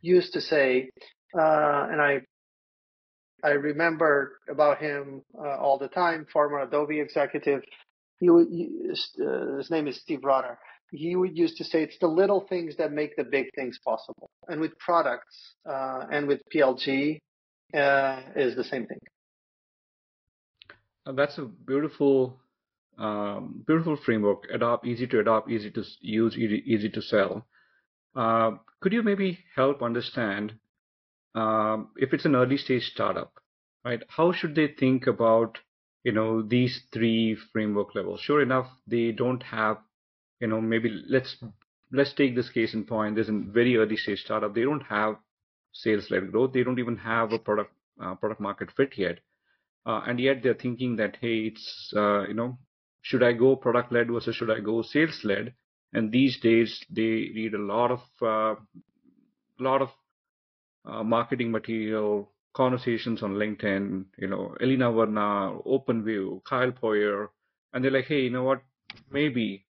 used 0.00 0.32
to 0.34 0.40
say, 0.40 0.90
uh, 1.36 1.88
and 1.90 2.00
I 2.00 2.20
I 3.46 3.50
remember 3.50 4.38
about 4.48 4.78
him 4.78 5.22
uh, 5.38 5.56
all 5.56 5.78
the 5.78 5.88
time, 5.88 6.26
former 6.32 6.60
Adobe 6.60 7.00
executive. 7.00 7.62
He, 8.18 8.26
he 8.26 8.68
uh, 9.24 9.56
his 9.58 9.70
name 9.70 9.86
is 9.88 10.00
Steve 10.00 10.24
Rotter 10.24 10.58
he 10.90 11.16
would 11.16 11.36
used 11.36 11.56
to 11.56 11.64
say 11.64 11.82
it's 11.82 11.98
the 11.98 12.06
little 12.06 12.46
things 12.48 12.76
that 12.76 12.92
make 12.92 13.16
the 13.16 13.24
big 13.24 13.46
things 13.54 13.78
possible. 13.84 14.30
And 14.48 14.60
with 14.60 14.78
products 14.78 15.54
uh, 15.68 16.04
and 16.10 16.26
with 16.26 16.40
PLG 16.54 17.20
uh, 17.74 18.20
is 18.34 18.54
the 18.56 18.64
same 18.64 18.86
thing. 18.86 18.98
Uh, 21.04 21.12
that's 21.12 21.38
a 21.38 21.42
beautiful, 21.42 22.38
um, 22.98 23.64
beautiful 23.66 23.96
framework. 23.96 24.44
Adopt, 24.52 24.86
easy 24.86 25.06
to 25.08 25.20
adopt, 25.20 25.50
easy 25.50 25.70
to 25.72 25.84
use, 26.00 26.36
easy, 26.36 26.62
easy 26.66 26.88
to 26.90 27.02
sell. 27.02 27.46
Uh, 28.14 28.52
could 28.80 28.92
you 28.92 29.02
maybe 29.02 29.38
help 29.54 29.82
understand 29.82 30.54
um, 31.36 31.90
if 31.96 32.12
it's 32.12 32.24
an 32.24 32.34
early 32.34 32.56
stage 32.56 32.84
startup? 32.84 33.32
right? 33.86 34.02
How 34.08 34.32
should 34.32 34.54
they 34.54 34.68
think 34.68 35.06
about 35.06 35.58
you 36.04 36.12
know 36.12 36.42
these 36.42 36.82
three 36.92 37.36
framework 37.52 37.94
levels? 37.94 38.20
Sure 38.20 38.42
enough, 38.42 38.66
they 38.86 39.12
don't 39.12 39.42
have 39.44 39.78
you 40.40 40.48
know 40.48 40.60
maybe 40.60 40.90
let's 41.08 41.36
let's 41.92 42.12
take 42.12 42.34
this 42.34 42.50
case 42.50 42.74
in 42.74 42.84
point. 42.84 43.14
There's 43.14 43.28
a 43.28 43.42
very 43.58 43.76
early 43.76 43.96
stage 43.96 44.20
startup. 44.24 44.54
They 44.54 44.62
don't 44.64 44.82
have 44.82 45.16
sales 45.72 46.10
led 46.10 46.32
growth. 46.32 46.52
They 46.52 46.64
don't 46.64 46.80
even 46.80 46.96
have 46.98 47.32
a 47.32 47.38
product 47.38 47.72
uh, 48.02 48.16
product 48.16 48.40
market 48.40 48.70
fit 48.76 48.98
yet, 48.98 49.20
uh, 49.86 50.02
and 50.06 50.18
yet 50.18 50.42
they're 50.42 50.62
thinking 50.66 50.96
that 50.96 51.16
hey, 51.20 51.36
it's 51.52 51.92
uh, 51.96 52.26
you 52.26 52.34
know 52.34 52.58
should 53.02 53.22
I 53.22 53.32
go 53.32 53.54
product 53.54 53.92
led 53.92 54.08
versus 54.10 54.34
should 54.34 54.50
I 54.50 54.60
go 54.60 54.82
sales 54.82 55.20
led? 55.22 55.54
And 55.92 56.10
these 56.10 56.40
days 56.40 56.84
they 56.90 57.30
read 57.38 57.54
a 57.54 57.66
lot 57.74 57.92
of 57.92 58.00
uh, 58.20 58.60
lot 59.60 59.80
of 59.80 59.90
uh, 60.86 61.02
marketing 61.02 61.50
material, 61.50 62.30
conversations 62.54 63.22
on 63.22 63.34
LinkedIn, 63.34 64.04
you 64.18 64.28
know, 64.28 64.56
Elena 64.60 64.90
Verna, 64.92 65.58
OpenView, 65.66 66.42
Kyle 66.44 66.72
Poyar, 66.72 67.28
and 67.72 67.84
they're 67.84 67.90
like, 67.90 68.06
hey, 68.06 68.22
you 68.22 68.30
know 68.30 68.44
what? 68.44 68.62
Maybe 69.10 69.66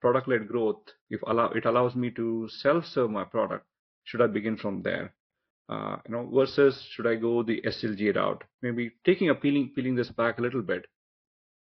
product-led 0.00 0.48
growth, 0.48 0.82
if 1.10 1.20
allow 1.26 1.50
it 1.50 1.64
allows 1.64 1.94
me 1.94 2.10
to 2.12 2.48
self-serve 2.48 3.10
my 3.10 3.24
product, 3.24 3.66
should 4.04 4.22
I 4.22 4.26
begin 4.26 4.56
from 4.56 4.82
there? 4.82 5.14
Uh, 5.68 5.96
you 6.06 6.14
know, 6.14 6.30
versus 6.34 6.86
should 6.90 7.06
I 7.06 7.14
go 7.14 7.42
the 7.42 7.62
SLG 7.66 8.14
route? 8.14 8.44
Maybe 8.62 8.92
taking 9.04 9.30
a 9.30 9.34
peeling 9.34 9.72
peeling 9.74 9.94
this 9.94 10.10
back 10.10 10.38
a 10.38 10.42
little 10.42 10.62
bit. 10.62 10.84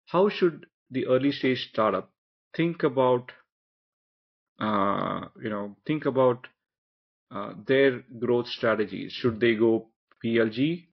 How 0.07 0.29
should 0.29 0.67
the 0.91 1.07
early 1.07 1.31
stage 1.33 1.69
startup 1.71 2.11
think 2.57 2.83
about 2.83 3.31
uh, 4.61 5.27
you 5.43 5.51
know 5.51 5.77
think 5.87 6.07
about 6.07 6.47
uh, 7.31 7.53
their 7.67 8.03
growth 8.19 8.49
strategies 8.49 9.13
should 9.13 9.41
they 9.41 9.55
go 9.55 9.87
plg 10.25 10.87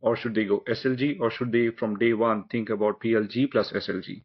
or 0.00 0.16
should 0.16 0.34
they 0.34 0.44
go 0.44 0.62
slg 0.68 1.20
or 1.20 1.30
should 1.30 1.52
they 1.52 1.68
from 1.70 1.98
day 1.98 2.12
one 2.12 2.44
think 2.44 2.70
about 2.70 3.00
plg 3.00 3.50
plus 3.50 3.72
slg 3.72 4.22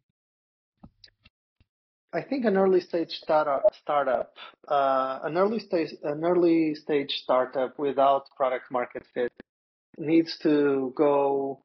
I 2.10 2.22
think 2.22 2.46
an 2.46 2.56
early 2.56 2.80
stage 2.80 3.10
startup, 3.10 3.62
startup, 3.82 4.32
uh, 4.66 5.18
an 5.24 5.36
early 5.36 5.58
stage, 5.58 5.90
an 6.02 6.24
early 6.24 6.74
stage 6.74 7.10
startup 7.22 7.78
without 7.78 8.30
product 8.34 8.70
market 8.70 9.02
fit 9.12 9.30
needs 9.98 10.38
to 10.38 10.92
go 10.96 11.62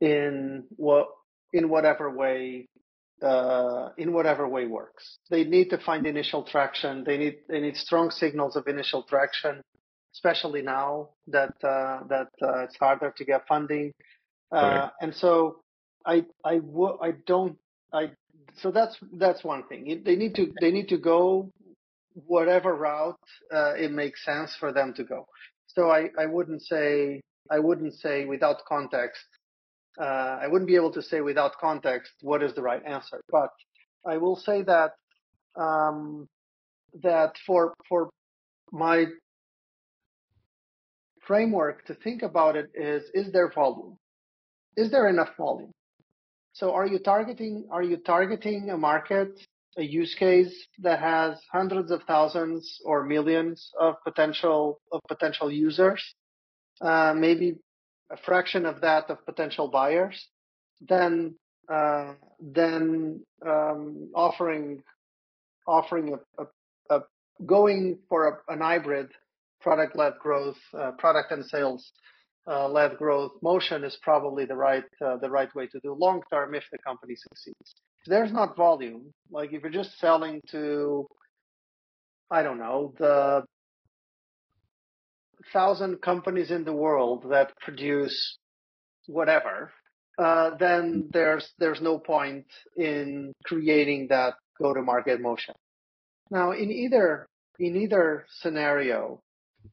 in 0.00 0.64
what 0.76 1.08
in 1.52 1.68
whatever 1.68 2.10
way 2.10 2.68
uh, 3.24 3.90
in 3.98 4.12
whatever 4.12 4.46
way 4.48 4.66
works. 4.66 5.18
They 5.30 5.44
need 5.44 5.70
to 5.70 5.78
find 5.78 6.06
initial 6.06 6.44
traction. 6.44 7.04
They 7.04 7.16
need 7.18 7.36
they 7.48 7.60
need 7.60 7.76
strong 7.76 8.10
signals 8.10 8.56
of 8.56 8.68
initial 8.68 9.02
traction, 9.04 9.62
especially 10.14 10.62
now 10.62 11.10
that 11.28 11.54
uh, 11.64 12.00
that 12.08 12.28
uh, 12.42 12.64
it's 12.64 12.76
harder 12.76 13.12
to 13.16 13.24
get 13.24 13.46
funding. 13.48 13.92
Uh, 14.52 14.88
and 15.00 15.14
so 15.14 15.60
I 16.06 16.24
I 16.44 16.56
w- 16.56 16.98
I 17.02 17.12
don't 17.26 17.56
I 17.92 18.10
so 18.56 18.70
that's 18.70 18.96
that's 19.14 19.44
one 19.44 19.64
thing. 19.68 20.02
They 20.04 20.16
need 20.16 20.34
to 20.36 20.52
they 20.60 20.70
need 20.70 20.88
to 20.88 20.98
go 20.98 21.50
whatever 22.14 22.74
route 22.74 23.18
uh, 23.52 23.74
it 23.74 23.90
makes 23.90 24.24
sense 24.24 24.56
for 24.56 24.72
them 24.72 24.94
to 24.94 25.04
go. 25.04 25.26
So 25.66 25.90
I, 25.90 26.10
I 26.18 26.26
wouldn't 26.26 26.62
say 26.62 27.20
I 27.50 27.58
wouldn't 27.58 27.94
say 27.94 28.24
without 28.24 28.64
context 28.68 29.24
uh, 30.00 30.38
I 30.42 30.46
wouldn't 30.48 30.68
be 30.68 30.76
able 30.76 30.92
to 30.92 31.02
say 31.02 31.20
without 31.20 31.58
context 31.58 32.12
what 32.22 32.42
is 32.42 32.54
the 32.54 32.62
right 32.62 32.82
answer, 32.84 33.20
but 33.30 33.50
I 34.06 34.16
will 34.16 34.36
say 34.36 34.62
that 34.62 34.92
um, 35.56 36.28
that 37.02 37.34
for 37.46 37.74
for 37.88 38.10
my 38.72 39.06
framework 41.26 41.84
to 41.86 41.94
think 41.94 42.22
about 42.22 42.56
it 42.56 42.70
is 42.74 43.04
is 43.14 43.32
there 43.32 43.50
volume? 43.50 43.96
Is 44.76 44.90
there 44.90 45.08
enough 45.08 45.36
volume? 45.36 45.70
So 46.52 46.72
are 46.72 46.86
you 46.86 46.98
targeting 46.98 47.66
are 47.70 47.82
you 47.82 47.96
targeting 47.96 48.70
a 48.70 48.76
market, 48.76 49.40
a 49.76 49.82
use 49.82 50.14
case 50.14 50.54
that 50.80 51.00
has 51.00 51.40
hundreds 51.52 51.90
of 51.90 52.02
thousands 52.02 52.80
or 52.84 53.04
millions 53.04 53.70
of 53.80 53.94
potential 54.04 54.80
of 54.92 55.00
potential 55.08 55.50
users? 55.50 56.02
Uh, 56.80 57.14
maybe 57.16 57.56
a 58.10 58.16
fraction 58.16 58.66
of 58.66 58.80
that 58.80 59.10
of 59.10 59.24
potential 59.24 59.68
buyers, 59.68 60.28
then 60.80 61.34
uh, 61.72 62.14
then 62.40 63.24
um, 63.46 64.10
offering 64.14 64.82
offering 65.66 66.14
a, 66.38 66.42
a, 66.42 66.96
a, 66.96 67.02
going 67.46 67.98
for 68.08 68.28
a, 68.28 68.52
an 68.52 68.60
hybrid 68.60 69.08
product 69.60 69.96
led 69.96 70.12
growth, 70.20 70.58
uh, 70.78 70.90
product 70.98 71.32
and 71.32 71.44
sales 71.46 71.92
uh, 72.46 72.68
led 72.68 72.96
growth 72.98 73.32
motion 73.42 73.82
is 73.84 73.96
probably 74.02 74.44
the 74.44 74.54
right 74.54 74.84
uh, 75.04 75.16
the 75.16 75.30
right 75.30 75.54
way 75.54 75.66
to 75.66 75.80
do 75.80 75.94
long 75.94 76.22
term 76.30 76.54
if 76.54 76.64
the 76.70 76.78
company 76.78 77.14
succeeds. 77.16 77.74
If 78.04 78.10
there's 78.10 78.32
not 78.32 78.56
volume, 78.56 79.12
like 79.30 79.52
if 79.52 79.62
you're 79.62 79.70
just 79.70 79.98
selling 79.98 80.42
to 80.50 81.06
I 82.30 82.42
don't 82.42 82.58
know 82.58 82.92
the 82.98 83.44
thousand 85.52 86.02
companies 86.02 86.50
in 86.50 86.64
the 86.64 86.72
world 86.72 87.26
that 87.30 87.52
produce 87.60 88.38
whatever, 89.06 89.72
uh, 90.18 90.50
then 90.58 91.08
there's 91.12 91.52
there's 91.58 91.80
no 91.80 91.98
point 91.98 92.46
in 92.76 93.32
creating 93.44 94.08
that 94.08 94.34
go-to-market 94.60 95.20
motion. 95.20 95.54
Now, 96.30 96.52
in 96.52 96.70
either 96.70 97.26
in 97.58 97.76
either 97.76 98.26
scenario, 98.40 99.20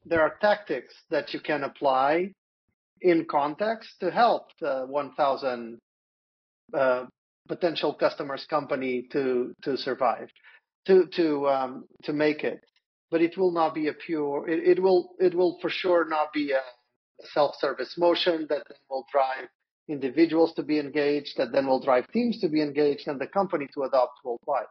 there 0.04 0.22
are 0.22 0.36
tactics 0.40 0.94
that 1.10 1.32
you 1.32 1.40
can 1.40 1.64
apply 1.64 2.32
in 3.00 3.26
context 3.28 3.90
to 4.00 4.10
help 4.10 4.46
the 4.60 4.84
1,000 4.86 5.78
uh, 6.72 7.04
potential 7.48 7.92
customers 7.92 8.46
company 8.48 9.06
to 9.12 9.54
to 9.62 9.76
survive, 9.76 10.28
to 10.86 11.06
to 11.16 11.48
um, 11.48 11.84
to 12.04 12.12
make 12.12 12.44
it 12.44 12.60
but 13.12 13.20
it 13.20 13.36
will 13.36 13.52
not 13.52 13.74
be 13.74 13.88
a 13.88 13.92
pure, 13.92 14.48
it, 14.48 14.78
it 14.78 14.82
will, 14.82 15.10
it 15.20 15.34
will 15.34 15.58
for 15.60 15.68
sure 15.68 16.08
not 16.08 16.32
be 16.32 16.52
a 16.52 16.62
self-service 17.34 17.96
motion 17.98 18.46
that 18.48 18.62
will 18.88 19.06
drive 19.12 19.48
individuals 19.86 20.54
to 20.54 20.62
be 20.62 20.78
engaged, 20.78 21.36
that 21.36 21.52
then 21.52 21.66
will 21.66 21.78
drive 21.78 22.10
teams 22.10 22.40
to 22.40 22.48
be 22.48 22.62
engaged 22.62 23.06
and 23.06 23.20
the 23.20 23.26
company 23.26 23.68
to 23.74 23.82
adopt 23.82 24.18
worldwide, 24.24 24.64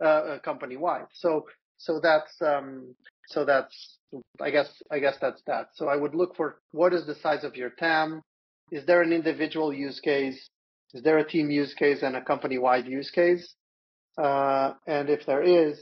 uh, 0.00 0.04
uh 0.04 0.38
company 0.38 0.76
wide. 0.76 1.06
So, 1.12 1.46
so 1.76 1.98
that's, 2.00 2.30
um, 2.40 2.94
so 3.26 3.44
that's, 3.44 3.98
I 4.40 4.50
guess, 4.50 4.68
I 4.92 5.00
guess 5.00 5.16
that's 5.20 5.42
that. 5.48 5.70
So 5.74 5.88
I 5.88 5.96
would 5.96 6.14
look 6.14 6.36
for 6.36 6.60
what 6.70 6.94
is 6.94 7.04
the 7.04 7.16
size 7.16 7.42
of 7.42 7.56
your 7.56 7.70
TAM? 7.70 8.22
Is 8.70 8.86
there 8.86 9.02
an 9.02 9.12
individual 9.12 9.74
use 9.74 9.98
case? 9.98 10.48
Is 10.94 11.02
there 11.02 11.18
a 11.18 11.28
team 11.28 11.50
use 11.50 11.74
case 11.74 12.04
and 12.04 12.14
a 12.14 12.22
company 12.22 12.58
wide 12.58 12.86
use 12.86 13.10
case? 13.10 13.54
Uh, 14.16 14.74
and 14.86 15.10
if 15.10 15.26
there 15.26 15.42
is, 15.42 15.80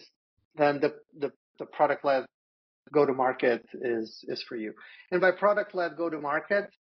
then 0.56 0.80
the, 0.80 0.94
the 1.18 1.30
the 1.58 1.66
product 1.66 2.04
led 2.04 2.24
go 2.92 3.04
to 3.04 3.12
market 3.12 3.66
is 3.74 4.24
is 4.28 4.42
for 4.48 4.56
you. 4.56 4.72
And 5.10 5.20
by 5.20 5.32
product 5.32 5.74
led 5.74 5.96
go 5.96 6.08
to 6.08 6.20
market, 6.20 6.70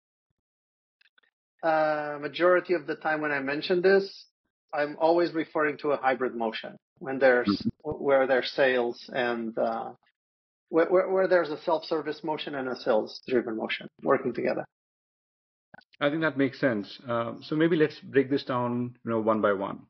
uh, 1.62 2.18
majority 2.20 2.74
of 2.74 2.86
the 2.86 2.96
time 2.96 3.20
when 3.20 3.32
I 3.32 3.40
mention 3.40 3.82
this, 3.82 4.26
I'm 4.72 4.96
always 5.00 5.32
referring 5.32 5.78
to 5.78 5.92
a 5.92 5.96
hybrid 5.96 6.34
motion 6.34 6.76
when 6.98 7.18
there's 7.18 7.48
mm-hmm. 7.48 7.90
where 8.04 8.26
there's 8.26 8.50
sales 8.52 9.08
and 9.12 9.56
uh, 9.58 9.90
where, 10.68 10.86
where, 10.86 11.08
where 11.08 11.28
there's 11.28 11.50
a 11.50 11.60
self-service 11.62 12.22
motion 12.24 12.54
and 12.54 12.68
a 12.68 12.76
sales-driven 12.76 13.56
motion 13.56 13.88
working 14.02 14.34
together. 14.34 14.64
I 16.00 16.10
think 16.10 16.22
that 16.22 16.36
makes 16.36 16.60
sense. 16.60 16.98
Uh, 17.08 17.34
so 17.42 17.56
maybe 17.56 17.76
let's 17.76 17.98
break 18.00 18.28
this 18.28 18.44
down, 18.44 18.96
you 19.04 19.10
know, 19.10 19.20
one 19.20 19.40
by 19.40 19.52
one. 19.52 19.80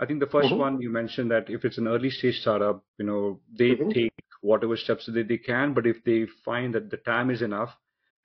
I 0.00 0.06
think 0.06 0.20
the 0.20 0.26
1st 0.26 0.44
mm-hmm. 0.44 0.58
one 0.58 0.80
you 0.80 0.90
mentioned 0.90 1.30
that 1.30 1.50
if 1.50 1.64
it's 1.64 1.78
an 1.78 1.88
early 1.88 2.10
stage 2.10 2.40
startup, 2.40 2.84
you 2.98 3.04
know, 3.04 3.40
they 3.58 3.70
mm-hmm. 3.70 3.90
take 3.90 4.12
whatever 4.42 4.76
steps 4.76 5.06
that 5.06 5.28
they 5.28 5.38
can, 5.38 5.74
but 5.74 5.86
if 5.86 5.96
they 6.04 6.26
find 6.44 6.74
that 6.74 6.90
the 6.90 6.98
TAM 6.98 7.30
is 7.30 7.42
enough 7.42 7.76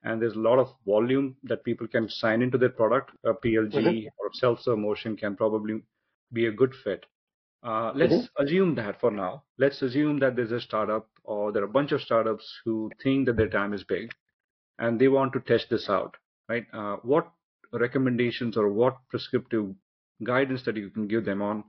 and 0.04 0.22
there's 0.22 0.36
a 0.36 0.40
lot 0.40 0.60
of 0.60 0.70
volume 0.86 1.36
that 1.44 1.64
people 1.64 1.88
can 1.88 2.08
sign 2.10 2.42
into 2.42 2.58
their 2.58 2.70
product, 2.70 3.12
a 3.24 3.34
PLG 3.34 3.74
mm-hmm. 3.74 4.08
or 4.20 4.30
self-serve 4.34 4.78
motion 4.78 5.18
can 5.18 5.36
probably 5.36 5.82
be 6.32 6.46
a 6.46 6.52
good 6.52 6.74
fit. 6.84 7.06
Uh, 7.64 7.92
let's 7.96 8.14
mm-hmm. 8.14 8.44
assume 8.44 8.76
that 8.76 9.00
for 9.00 9.10
now. 9.10 9.44
Let's 9.58 9.82
assume 9.82 10.20
that 10.20 10.36
there's 10.36 10.52
a 10.52 10.60
startup 10.60 11.10
or 11.24 11.52
there 11.52 11.64
are 11.64 11.68
a 11.68 11.70
bunch 11.70 11.92
of 11.92 12.02
startups 12.02 12.46
who 12.66 12.92
think 13.02 13.26
that 13.26 13.38
their 13.38 13.48
TAM 13.48 13.74
is 13.74 13.84
big 13.84 14.12
and 14.78 15.00
they 15.00 15.08
want 15.08 15.34
to 15.34 15.40
test 15.40 15.68
this 15.70 15.90
out, 15.90 16.16
right? 16.50 16.66
Uh, 16.74 16.98
what 16.98 17.32
recommendations 17.72 18.58
or 18.58 18.70
what 18.70 18.98
prescriptive 19.10 19.74
guidance 20.24 20.64
that 20.64 20.78
you 20.78 20.90
can 20.90 21.08
give 21.08 21.26
them 21.26 21.42
on 21.42 21.64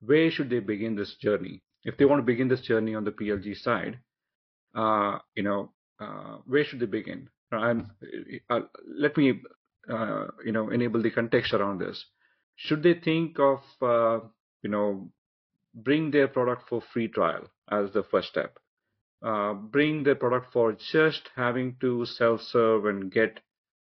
where 0.00 0.30
should 0.30 0.50
they 0.50 0.60
begin 0.60 0.94
this 0.94 1.14
journey 1.20 1.62
if 1.84 1.96
they 1.96 2.04
want 2.04 2.18
to 2.18 2.24
begin 2.24 2.48
this 2.48 2.60
journey 2.60 2.94
on 2.94 3.04
the 3.04 3.10
PLG 3.12 3.56
side, 3.56 3.98
uh, 4.74 5.18
you 5.34 5.42
know, 5.42 5.72
uh, 6.00 6.38
where 6.46 6.64
should 6.64 6.80
they 6.80 6.86
begin? 6.86 7.28
And 7.50 7.86
uh, 8.50 8.60
let 8.86 9.16
me, 9.16 9.40
uh, 9.90 10.26
you 10.44 10.52
know, 10.52 10.70
enable 10.70 11.02
the 11.02 11.10
context 11.10 11.54
around 11.54 11.78
this. 11.78 12.04
Should 12.56 12.82
they 12.82 12.94
think 12.94 13.38
of, 13.38 13.60
uh, 13.80 14.26
you 14.62 14.70
know, 14.70 15.10
bring 15.74 16.10
their 16.10 16.28
product 16.28 16.68
for 16.68 16.82
free 16.92 17.08
trial 17.08 17.48
as 17.70 17.92
the 17.92 18.02
first 18.02 18.28
step? 18.28 18.58
Uh, 19.24 19.54
bring 19.54 20.04
their 20.04 20.14
product 20.14 20.52
for 20.52 20.76
just 20.92 21.30
having 21.36 21.76
to 21.80 22.04
self-serve 22.04 22.84
and 22.86 23.10
get 23.10 23.40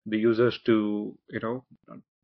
the 0.05 0.17
users 0.17 0.59
to, 0.65 1.17
you 1.29 1.39
know, 1.39 1.63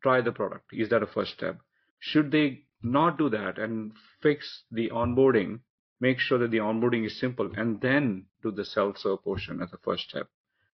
try 0.03 0.21
the 0.21 0.31
product? 0.31 0.65
Is 0.73 0.89
that 0.89 1.03
a 1.03 1.07
first 1.07 1.33
step? 1.33 1.59
Should 1.99 2.31
they 2.31 2.63
not 2.81 3.17
do 3.17 3.29
that 3.29 3.59
and 3.59 3.91
fix 4.21 4.63
the 4.71 4.89
onboarding, 4.89 5.59
make 5.99 6.19
sure 6.19 6.37
that 6.39 6.51
the 6.51 6.57
onboarding 6.59 7.05
is 7.05 7.19
simple, 7.19 7.51
and 7.55 7.81
then 7.81 8.25
do 8.41 8.51
the 8.51 8.65
self-serve 8.65 9.23
portion 9.23 9.61
as 9.61 9.73
a 9.73 9.77
first 9.77 10.09
step? 10.09 10.27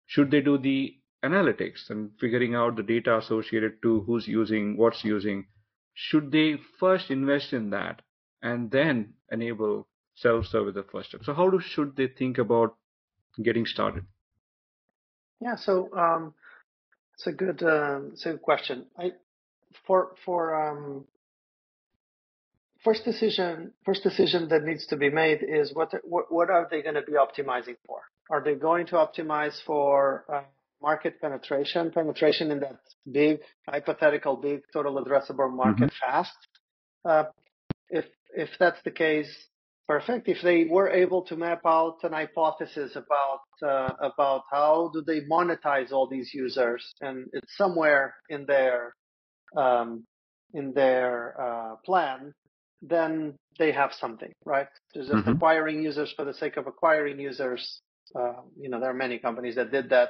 Should 0.05 0.31
they 0.31 0.41
do 0.41 0.57
the 0.57 0.97
analytics 1.23 1.89
and 1.89 2.11
figuring 2.19 2.53
out 2.53 2.75
the 2.75 2.83
data 2.83 3.17
associated 3.17 3.81
to 3.81 4.01
who's 4.01 4.27
using, 4.27 4.77
what's 4.77 5.03
using? 5.03 5.47
Should 5.93 6.31
they 6.31 6.57
first 6.79 7.09
invest 7.09 7.53
in 7.53 7.71
that 7.71 8.01
and 8.41 8.69
then 8.69 9.13
enable 9.31 9.87
self-serve 10.15 10.67
as 10.67 10.73
the 10.75 10.83
first 10.83 11.09
step? 11.09 11.23
So 11.23 11.33
how 11.33 11.49
do, 11.49 11.59
should 11.59 11.95
they 11.95 12.07
think 12.07 12.37
about 12.37 12.75
getting 13.41 13.65
started? 13.65 14.05
Yeah, 15.41 15.55
so 15.55 15.89
um, 15.97 16.33
it's 17.15 17.27
a 17.27 17.31
good, 17.31 17.63
uh, 17.63 18.01
it's 18.11 18.25
a 18.25 18.31
good 18.31 18.41
question. 18.41 18.85
I, 18.97 19.13
for 19.85 20.15
for 20.25 20.55
um, 20.55 21.05
first 22.85 23.03
decision, 23.03 23.73
first 23.83 24.03
decision 24.03 24.47
that 24.49 24.63
needs 24.63 24.85
to 24.87 24.95
be 24.95 25.09
made 25.09 25.39
is 25.43 25.73
what 25.73 25.91
what, 26.03 26.31
what 26.31 26.49
are 26.49 26.67
they 26.71 26.81
going 26.81 26.95
to 26.95 27.01
be 27.01 27.13
optimizing 27.13 27.75
for? 27.85 27.99
Are 28.29 28.43
they 28.43 28.55
going 28.55 28.85
to 28.87 28.95
optimize 28.95 29.57
for 29.65 30.25
uh, 30.33 30.43
market 30.81 31.19
penetration, 31.19 31.91
penetration 31.91 32.51
in 32.51 32.59
that 32.61 32.79
big 33.11 33.39
hypothetical 33.67 34.37
big 34.37 34.61
total 34.71 35.03
addressable 35.03 35.51
market 35.53 35.91
mm-hmm. 35.91 36.11
fast? 36.11 36.37
Uh, 37.03 37.25
if 37.89 38.05
if 38.35 38.49
that's 38.59 38.81
the 38.83 38.91
case, 38.91 39.31
perfect. 39.87 40.27
If 40.27 40.41
they 40.43 40.65
were 40.65 40.89
able 40.89 41.23
to 41.23 41.35
map 41.35 41.61
out 41.65 41.97
an 42.03 42.13
hypothesis 42.13 42.95
about 42.95 43.45
uh, 43.71 43.93
about 44.11 44.43
how 44.51 44.91
do 44.93 45.01
they 45.01 45.21
monetize 45.21 45.91
all 45.91 46.07
these 46.07 46.31
users, 46.33 46.83
and 47.01 47.27
it's 47.33 47.57
somewhere 47.57 48.15
in 48.29 48.45
their 48.45 48.95
um, 49.57 50.05
in 50.53 50.73
their 50.73 51.35
uh, 51.39 51.75
plan, 51.85 52.33
then 52.87 53.35
they 53.57 53.71
have 53.71 53.91
something, 53.93 54.31
right? 54.45 54.67
Just 54.93 55.11
mm-hmm. 55.11 55.29
acquiring 55.29 55.83
users 55.83 56.13
for 56.15 56.25
the 56.25 56.33
sake 56.33 56.57
of 56.57 56.67
acquiring 56.67 57.19
users. 57.19 57.81
Uh, 58.17 58.41
you 58.59 58.69
know, 58.69 58.79
there 58.79 58.89
are 58.89 58.93
many 58.93 59.17
companies 59.17 59.55
that 59.55 59.71
did 59.71 59.89
that 59.89 60.09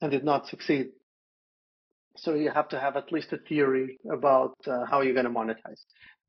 and 0.00 0.10
did 0.10 0.24
not 0.24 0.46
succeed. 0.46 0.88
So 2.16 2.34
you 2.34 2.50
have 2.50 2.68
to 2.68 2.80
have 2.80 2.96
at 2.96 3.12
least 3.12 3.32
a 3.32 3.38
theory 3.38 3.98
about 4.12 4.54
uh, 4.66 4.84
how 4.84 5.00
you're 5.00 5.14
going 5.14 5.26
to 5.26 5.30
monetize. 5.30 5.80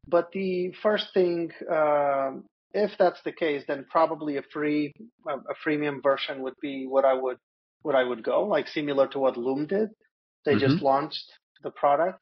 But 0.07 0.31
the 0.31 0.73
first 0.81 1.07
thing, 1.13 1.51
uh, 1.71 2.31
if 2.73 2.91
that's 2.97 3.21
the 3.23 3.31
case, 3.31 3.63
then 3.67 3.85
probably 3.89 4.37
a 4.37 4.43
free, 4.53 4.93
a 5.27 5.53
freemium 5.67 6.01
version 6.01 6.41
would 6.43 6.55
be 6.61 6.85
what 6.87 7.05
I 7.05 7.13
would, 7.13 7.37
what 7.81 7.95
I 7.95 8.03
would 8.03 8.23
go, 8.23 8.45
like 8.45 8.67
similar 8.67 9.07
to 9.09 9.19
what 9.19 9.37
Loom 9.37 9.67
did. 9.67 9.89
They 10.45 10.53
mm-hmm. 10.53 10.71
just 10.71 10.81
launched 10.81 11.31
the 11.63 11.71
product 11.71 12.21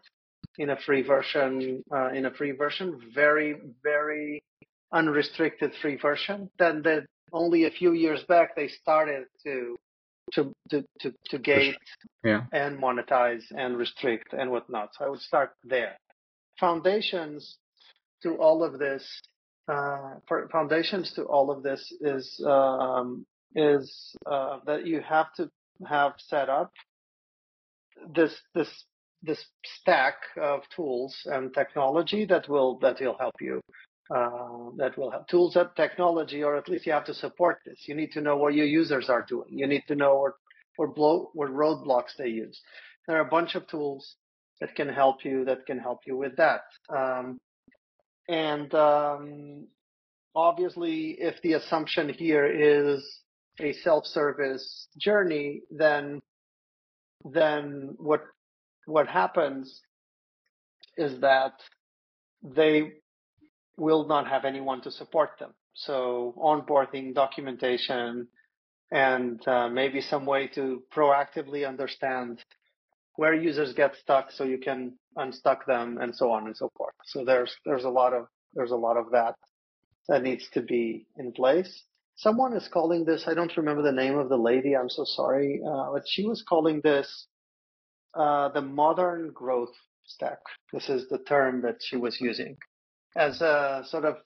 in 0.58 0.70
a 0.72 0.78
free 0.86 1.02
version, 1.02 1.84
uh, 1.92 2.10
in 2.10 2.26
a 2.26 2.32
free 2.32 2.52
version, 2.52 3.00
very, 3.14 3.56
very 3.84 4.44
unrestricted 4.92 5.72
free 5.82 5.96
version. 5.96 6.50
Then 6.58 6.82
the, 6.82 7.06
only 7.32 7.66
a 7.66 7.72
few 7.72 7.94
years 7.94 8.24
back, 8.24 8.56
they 8.56 8.68
started 8.68 9.26
to, 9.44 9.76
to, 10.34 10.54
to, 10.70 10.84
to, 11.02 11.14
to 11.30 11.38
gate 11.38 11.78
yeah. 12.24 12.44
and 12.52 12.82
monetize 12.82 13.44
and 13.56 13.78
restrict 13.78 14.34
and 14.34 14.52
whatnot. 14.52 14.90
So 14.98 15.06
I 15.06 15.10
would 15.10 15.22
start 15.22 15.52
there. 15.64 15.98
Foundations 16.60 17.58
to 18.24 18.36
all 18.36 18.64
of 18.64 18.80
this, 18.80 19.22
uh, 19.68 20.16
foundations 20.52 21.14
to 21.14 21.24
all 21.24 21.52
of 21.52 21.64
this 21.64 21.94
is, 22.02 22.44
um, 22.46 23.26
is, 23.56 24.16
uh, 24.26 24.60
that 24.66 24.86
you 24.86 25.02
have 25.02 25.34
to 25.36 25.50
have 25.88 26.14
set 26.18 26.50
up 26.50 26.72
this, 28.14 28.36
this 28.56 28.86
this 29.22 29.44
stack 29.64 30.16
of 30.42 30.62
tools 30.76 31.16
and 31.26 31.54
technology 31.54 32.26
that 32.26 32.48
will 32.48 32.80
that 32.80 33.00
will 33.00 33.18
help 33.20 33.36
you. 33.42 33.62
Uh, 34.16 34.72
that 34.78 34.98
will 34.98 35.12
have 35.12 35.28
tools 35.28 35.56
and 35.56 35.70
technology, 35.76 36.42
or 36.42 36.58
at 36.58 36.68
least 36.68 36.88
you 36.88 36.92
have 36.92 37.06
to 37.06 37.14
support 37.14 37.60
this. 37.64 37.78
You 37.88 37.94
need 37.94 38.12
to 38.14 38.22
know 38.22 38.38
what 38.38 38.56
your 38.56 38.66
users 38.66 39.08
are 39.08 39.24
doing. 39.30 39.50
You 39.50 39.68
need 39.68 39.84
to 39.88 39.96
know 39.96 40.16
what 40.16 40.34
what 40.78 40.96
blow 40.96 41.30
what 41.34 41.50
roadblocks 41.50 42.16
they 42.18 42.30
use. 42.30 42.60
There 43.08 43.18
are 43.18 43.28
a 43.28 43.30
bunch 43.30 43.54
of 43.54 43.68
tools 43.68 44.16
that 44.62 44.76
can 44.76 44.90
help 44.90 45.24
you 45.24 45.46
that 45.46 45.66
can 45.68 45.78
help 45.78 46.00
you 46.08 46.18
with 46.18 46.36
that. 46.38 46.62
Um, 46.90 47.40
and 48.28 48.74
um, 48.74 49.68
obviously, 50.36 51.18
if 51.20 51.42
the 51.42 51.54
assumption 51.54 52.10
here 52.10 52.46
is 52.46 53.04
a 53.60 53.74
self-service 53.74 54.88
journey, 54.98 55.62
then 55.70 56.20
then 57.26 57.96
what 57.98 58.22
what 58.90 59.08
happens 59.08 59.82
is 60.98 61.20
that 61.22 61.54
they 62.44 62.94
will 63.78 64.06
not 64.08 64.28
have 64.28 64.46
anyone 64.46 64.82
to 64.82 64.92
support 64.92 65.32
them. 65.40 65.54
So 65.74 66.34
onboarding, 66.38 67.14
documentation, 67.14 68.28
and 68.92 69.48
uh, 69.48 69.70
maybe 69.70 70.02
some 70.02 70.26
way 70.26 70.48
to 70.56 70.84
proactively 70.94 71.68
understand 71.68 72.44
where 73.16 73.34
users 73.34 73.74
get 73.74 73.96
stuck 73.96 74.32
so 74.32 74.44
you 74.44 74.58
can 74.58 74.94
unstuck 75.16 75.66
them 75.66 76.00
and 76.02 76.16
so 76.16 76.32
on 76.32 76.48
and 76.48 76.58
so 76.58 76.72
forth. 76.76 76.96
So 77.06 77.24
there's 77.24 77.56
there's 77.66 77.84
a 77.84 77.90
lot 77.90 78.14
of 78.14 78.26
there's 78.54 78.72
a 78.72 78.76
lot 78.76 78.98
of 78.98 79.12
that 79.12 79.36
that 80.08 80.24
needs 80.24 80.50
to 80.54 80.62
be 80.62 81.06
in 81.18 81.32
place. 81.32 81.84
Someone 82.16 82.54
is 82.54 82.68
calling 82.68 83.06
this, 83.06 83.26
I 83.28 83.34
don't 83.34 83.56
remember 83.56 83.84
the 83.84 83.92
name 83.92 84.18
of 84.18 84.28
the 84.28 84.38
lady, 84.38 84.76
I'm 84.76 84.90
so 84.90 85.06
sorry, 85.06 85.62
uh, 85.66 85.92
but 85.94 86.04
she 86.06 86.26
was 86.26 86.44
calling 86.44 86.82
this 86.84 87.28
uh, 88.14 88.50
the 88.50 88.62
modern 88.62 89.32
growth 89.32 89.74
stack. 90.06 90.40
This 90.74 90.90
is 90.90 91.08
the 91.10 91.20
term 91.20 91.62
that 91.62 91.78
she 91.82 91.98
was 91.98 92.20
using 92.20 92.58
as 93.16 93.42
a 93.42 93.84
sort 93.88 94.06
of 94.06 94.18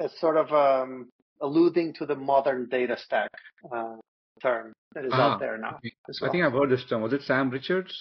as 0.00 0.10
sort 0.18 0.36
of 0.36 0.52
um, 0.52 1.08
alluding 1.40 1.94
to 1.94 2.06
the 2.06 2.14
modern 2.14 2.68
data 2.68 2.96
stack 2.98 3.30
uh, 3.74 3.96
term 4.42 4.72
that 4.94 5.04
is 5.04 5.12
ah, 5.14 5.34
out 5.34 5.40
there 5.40 5.58
now. 5.58 5.78
Well. 6.20 6.30
I 6.30 6.32
think 6.32 6.44
I've 6.44 6.52
heard 6.52 6.70
this 6.70 6.84
term. 6.88 7.02
Was 7.02 7.12
it 7.12 7.22
Sam 7.22 7.50
Richards? 7.50 7.94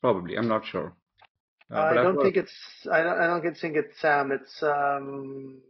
Probably. 0.00 0.36
I'm 0.36 0.48
not 0.48 0.64
sure. 0.66 0.94
Uh, 1.72 1.78
I 1.78 1.94
don't 1.94 2.20
think 2.20 2.36
it's. 2.36 2.52
I 2.90 3.02
don't. 3.02 3.20
I 3.20 3.26
don't 3.26 3.56
think 3.56 3.76
it's 3.76 4.00
Sam. 4.00 4.32
It's. 4.32 4.62
Um, 4.62 5.60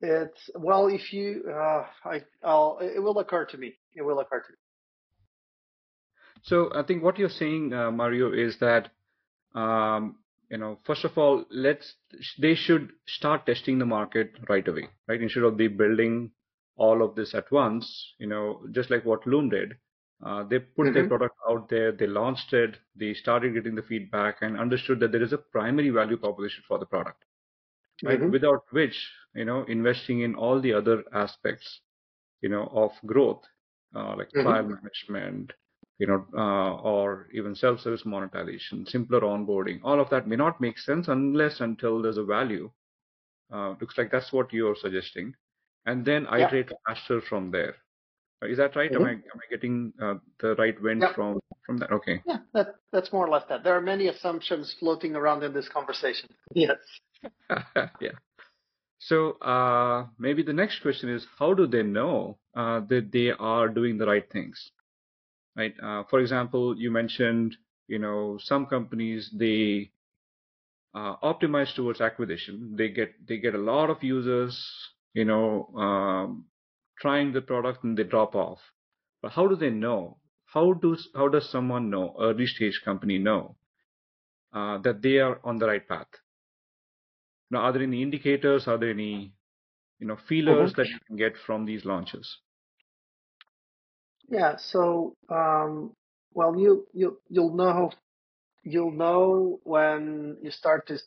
it's 0.00 0.50
well. 0.54 0.86
If 0.86 1.12
you. 1.12 1.44
Uh, 1.48 1.84
I. 2.04 2.22
I'll. 2.44 2.78
It 2.80 3.02
will 3.02 3.18
occur 3.18 3.44
to 3.46 3.56
me. 3.56 3.74
It 3.94 4.02
will 4.02 4.20
occur 4.20 4.40
to 4.40 4.52
me. 4.52 4.58
So 6.42 6.70
I 6.74 6.82
think 6.82 7.02
what 7.02 7.18
you're 7.18 7.28
saying, 7.28 7.72
uh, 7.72 7.90
Mario, 7.90 8.32
is 8.32 8.58
that 8.60 8.90
um, 9.54 10.16
you 10.50 10.56
know, 10.56 10.78
first 10.84 11.04
of 11.04 11.16
all, 11.18 11.44
let's 11.50 11.94
they 12.38 12.54
should 12.54 12.90
start 13.06 13.46
testing 13.46 13.78
the 13.78 13.86
market 13.86 14.32
right 14.48 14.66
away, 14.66 14.88
right? 15.06 15.20
Instead 15.20 15.42
of 15.42 15.58
the 15.58 15.68
building 15.68 16.30
all 16.76 17.02
of 17.02 17.14
this 17.14 17.34
at 17.34 17.50
once, 17.50 18.14
you 18.18 18.26
know, 18.26 18.60
just 18.70 18.90
like 18.90 19.04
what 19.04 19.26
Loom 19.26 19.50
did. 19.50 19.76
Uh, 20.24 20.42
they 20.44 20.58
put 20.58 20.86
mm-hmm. 20.86 20.94
their 20.94 21.08
product 21.08 21.36
out 21.48 21.68
there, 21.68 21.92
they 21.92 22.06
launched 22.06 22.52
it, 22.52 22.76
they 22.96 23.14
started 23.14 23.54
getting 23.54 23.76
the 23.76 23.82
feedback, 23.82 24.38
and 24.40 24.58
understood 24.58 24.98
that 24.98 25.12
there 25.12 25.22
is 25.22 25.32
a 25.32 25.38
primary 25.38 25.90
value 25.90 26.16
proposition 26.16 26.62
for 26.66 26.78
the 26.78 26.86
product, 26.86 27.24
right? 28.02 28.18
Mm-hmm. 28.18 28.32
Without 28.32 28.64
which, 28.70 28.96
you 29.34 29.44
know, 29.44 29.64
investing 29.68 30.22
in 30.22 30.34
all 30.34 30.60
the 30.60 30.72
other 30.72 31.04
aspects, 31.12 31.80
you 32.40 32.48
know, 32.48 32.68
of 32.72 32.90
growth, 33.06 33.42
uh, 33.94 34.16
like 34.16 34.28
mm-hmm. 34.32 34.42
file 34.42 34.64
management, 34.64 35.52
you 35.98 36.06
know, 36.06 36.24
uh, 36.36 36.74
or 36.76 37.28
even 37.32 37.54
self-service 37.54 38.04
monetization, 38.04 38.86
simpler 38.86 39.20
onboarding, 39.20 39.80
all 39.82 40.00
of 40.00 40.08
that 40.10 40.28
may 40.28 40.36
not 40.36 40.60
make 40.60 40.78
sense 40.78 41.08
unless 41.08 41.60
until 41.60 42.00
there's 42.00 42.18
a 42.18 42.24
value. 42.24 42.70
Uh, 43.52 43.74
looks 43.80 43.98
like 43.98 44.10
that's 44.10 44.32
what 44.32 44.52
you're 44.52 44.76
suggesting, 44.76 45.34
and 45.86 46.04
then 46.04 46.26
yeah. 46.30 46.46
iterate 46.46 46.70
faster 46.86 47.20
from 47.20 47.50
there. 47.50 47.74
Is 48.42 48.58
that 48.58 48.76
right? 48.76 48.92
Mm-hmm. 48.92 49.02
Am 49.02 49.08
I 49.08 49.12
am 49.12 49.20
I 49.36 49.50
getting 49.50 49.92
uh, 50.00 50.14
the 50.40 50.54
right 50.56 50.80
wind 50.80 51.02
yeah. 51.02 51.12
from 51.14 51.40
from 51.66 51.78
that? 51.78 51.90
Okay. 51.90 52.22
Yeah, 52.26 52.38
that 52.54 52.76
that's 52.92 53.12
more 53.12 53.26
or 53.26 53.30
less 53.30 53.44
that. 53.48 53.64
There 53.64 53.74
are 53.74 53.80
many 53.80 54.06
assumptions 54.08 54.76
floating 54.78 55.16
around 55.16 55.42
in 55.42 55.52
this 55.52 55.68
conversation. 55.68 56.28
Yes. 56.54 56.78
yeah. 58.00 58.12
So 58.98 59.32
uh, 59.40 60.06
maybe 60.18 60.42
the 60.42 60.52
next 60.52 60.82
question 60.82 61.08
is, 61.08 61.26
how 61.38 61.54
do 61.54 61.66
they 61.66 61.82
know 61.82 62.38
uh, 62.54 62.80
that 62.88 63.10
they 63.12 63.30
are 63.30 63.68
doing 63.68 63.98
the 63.98 64.06
right 64.06 64.28
things? 64.30 64.70
Right? 65.58 65.74
Uh, 65.82 66.04
for 66.08 66.20
example, 66.20 66.78
you 66.78 66.90
mentioned, 66.90 67.56
you 67.88 67.98
know, 67.98 68.38
some 68.40 68.66
companies 68.66 69.30
they 69.36 69.90
uh, 70.94 71.16
optimize 71.22 71.74
towards 71.74 72.00
acquisition. 72.00 72.74
They 72.78 72.88
get 72.88 73.14
they 73.26 73.38
get 73.38 73.54
a 73.54 73.58
lot 73.72 73.90
of 73.90 74.02
users, 74.02 74.56
you 75.12 75.24
know, 75.24 75.66
um, 75.76 76.46
trying 77.00 77.32
the 77.32 77.42
product 77.42 77.84
and 77.84 77.98
they 77.98 78.04
drop 78.04 78.34
off. 78.34 78.60
But 79.20 79.32
how 79.32 79.48
do 79.48 79.56
they 79.56 79.70
know? 79.70 80.18
How 80.46 80.72
does 80.72 81.08
how 81.14 81.28
does 81.28 81.50
someone 81.50 81.90
know? 81.90 82.14
Early 82.18 82.46
stage 82.46 82.80
company 82.84 83.18
know 83.18 83.56
uh, 84.52 84.78
that 84.78 85.02
they 85.02 85.18
are 85.18 85.40
on 85.44 85.58
the 85.58 85.66
right 85.66 85.86
path? 85.86 86.08
Now, 87.50 87.60
are 87.62 87.72
there 87.72 87.82
any 87.82 88.02
indicators? 88.02 88.68
Are 88.68 88.78
there 88.78 88.90
any 88.90 89.32
you 89.98 90.06
know 90.06 90.16
feelers 90.28 90.72
mm-hmm. 90.72 90.80
that 90.80 90.88
you 90.88 90.98
can 91.06 91.16
get 91.16 91.34
from 91.46 91.66
these 91.66 91.84
launches? 91.84 92.38
Yeah. 94.28 94.56
So 94.58 95.14
um, 95.28 95.92
well, 96.32 96.56
you 96.58 96.86
you 96.92 97.18
you'll 97.28 97.54
know 97.54 97.92
you'll 98.62 98.92
know 98.92 99.60
when 99.64 100.36
you 100.42 100.50
start 100.50 100.86
to 100.88 100.98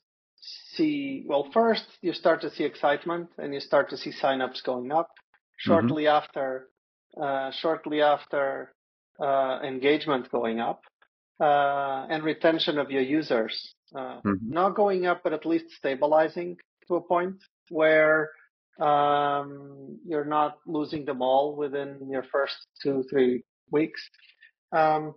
see. 0.73 1.23
Well, 1.27 1.49
first 1.53 1.86
you 2.01 2.13
start 2.13 2.41
to 2.41 2.51
see 2.51 2.63
excitement 2.63 3.29
and 3.38 3.53
you 3.53 3.60
start 3.60 3.89
to 3.89 3.97
see 3.97 4.12
signups 4.12 4.63
going 4.63 4.91
up. 4.91 5.10
Shortly 5.57 6.05
mm-hmm. 6.05 6.23
after, 6.23 6.69
uh, 7.21 7.51
shortly 7.51 8.01
after 8.01 8.73
uh, 9.19 9.60
engagement 9.63 10.31
going 10.31 10.60
up, 10.60 10.81
uh, 11.39 12.07
and 12.10 12.23
retention 12.23 12.79
of 12.79 12.89
your 12.89 13.03
users 13.03 13.75
uh, 13.95 14.21
mm-hmm. 14.25 14.49
not 14.49 14.75
going 14.75 15.05
up, 15.05 15.21
but 15.23 15.34
at 15.34 15.45
least 15.45 15.65
stabilizing 15.77 16.57
to 16.88 16.95
a 16.95 17.01
point 17.01 17.36
where 17.69 18.29
um, 18.79 19.99
you're 20.05 20.25
not 20.25 20.57
losing 20.65 21.05
them 21.05 21.21
all 21.21 21.55
within 21.55 22.07
your 22.10 22.23
first 22.31 22.55
two, 22.81 23.03
three 23.10 23.43
weeks. 23.69 24.01
Um, 24.71 25.15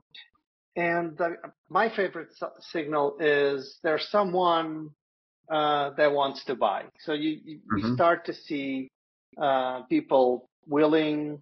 and 0.76 1.16
the, 1.16 1.36
my 1.68 1.88
favorite 1.94 2.28
signal 2.60 3.16
is 3.20 3.78
there's 3.82 4.08
someone 4.10 4.90
uh, 5.50 5.90
that 5.96 6.12
wants 6.12 6.44
to 6.46 6.54
buy. 6.54 6.84
So 7.00 7.12
you, 7.12 7.38
you, 7.44 7.56
mm-hmm. 7.58 7.78
you 7.78 7.94
start 7.94 8.26
to 8.26 8.34
see 8.34 8.90
uh, 9.40 9.82
people 9.82 10.48
willing, 10.66 11.40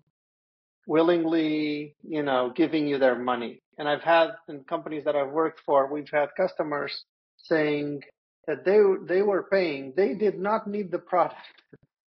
willingly, 0.87 1.97
you 2.03 2.23
know, 2.23 2.53
giving 2.55 2.87
you 2.87 2.99
their 2.99 3.19
money. 3.19 3.63
And 3.79 3.89
I've 3.89 4.03
had 4.03 4.33
in 4.49 4.65
companies 4.65 5.05
that 5.05 5.17
I've 5.17 5.31
worked 5.31 5.61
for, 5.65 5.91
we've 5.93 6.11
had 6.13 6.29
customers 6.37 7.05
saying 7.39 8.03
that 8.47 8.65
they 8.65 8.81
they 9.07 9.23
were 9.23 9.45
paying. 9.51 9.95
They 9.97 10.15
did 10.15 10.39
not 10.39 10.67
need 10.67 10.91
the 10.91 10.99
product, 10.99 11.41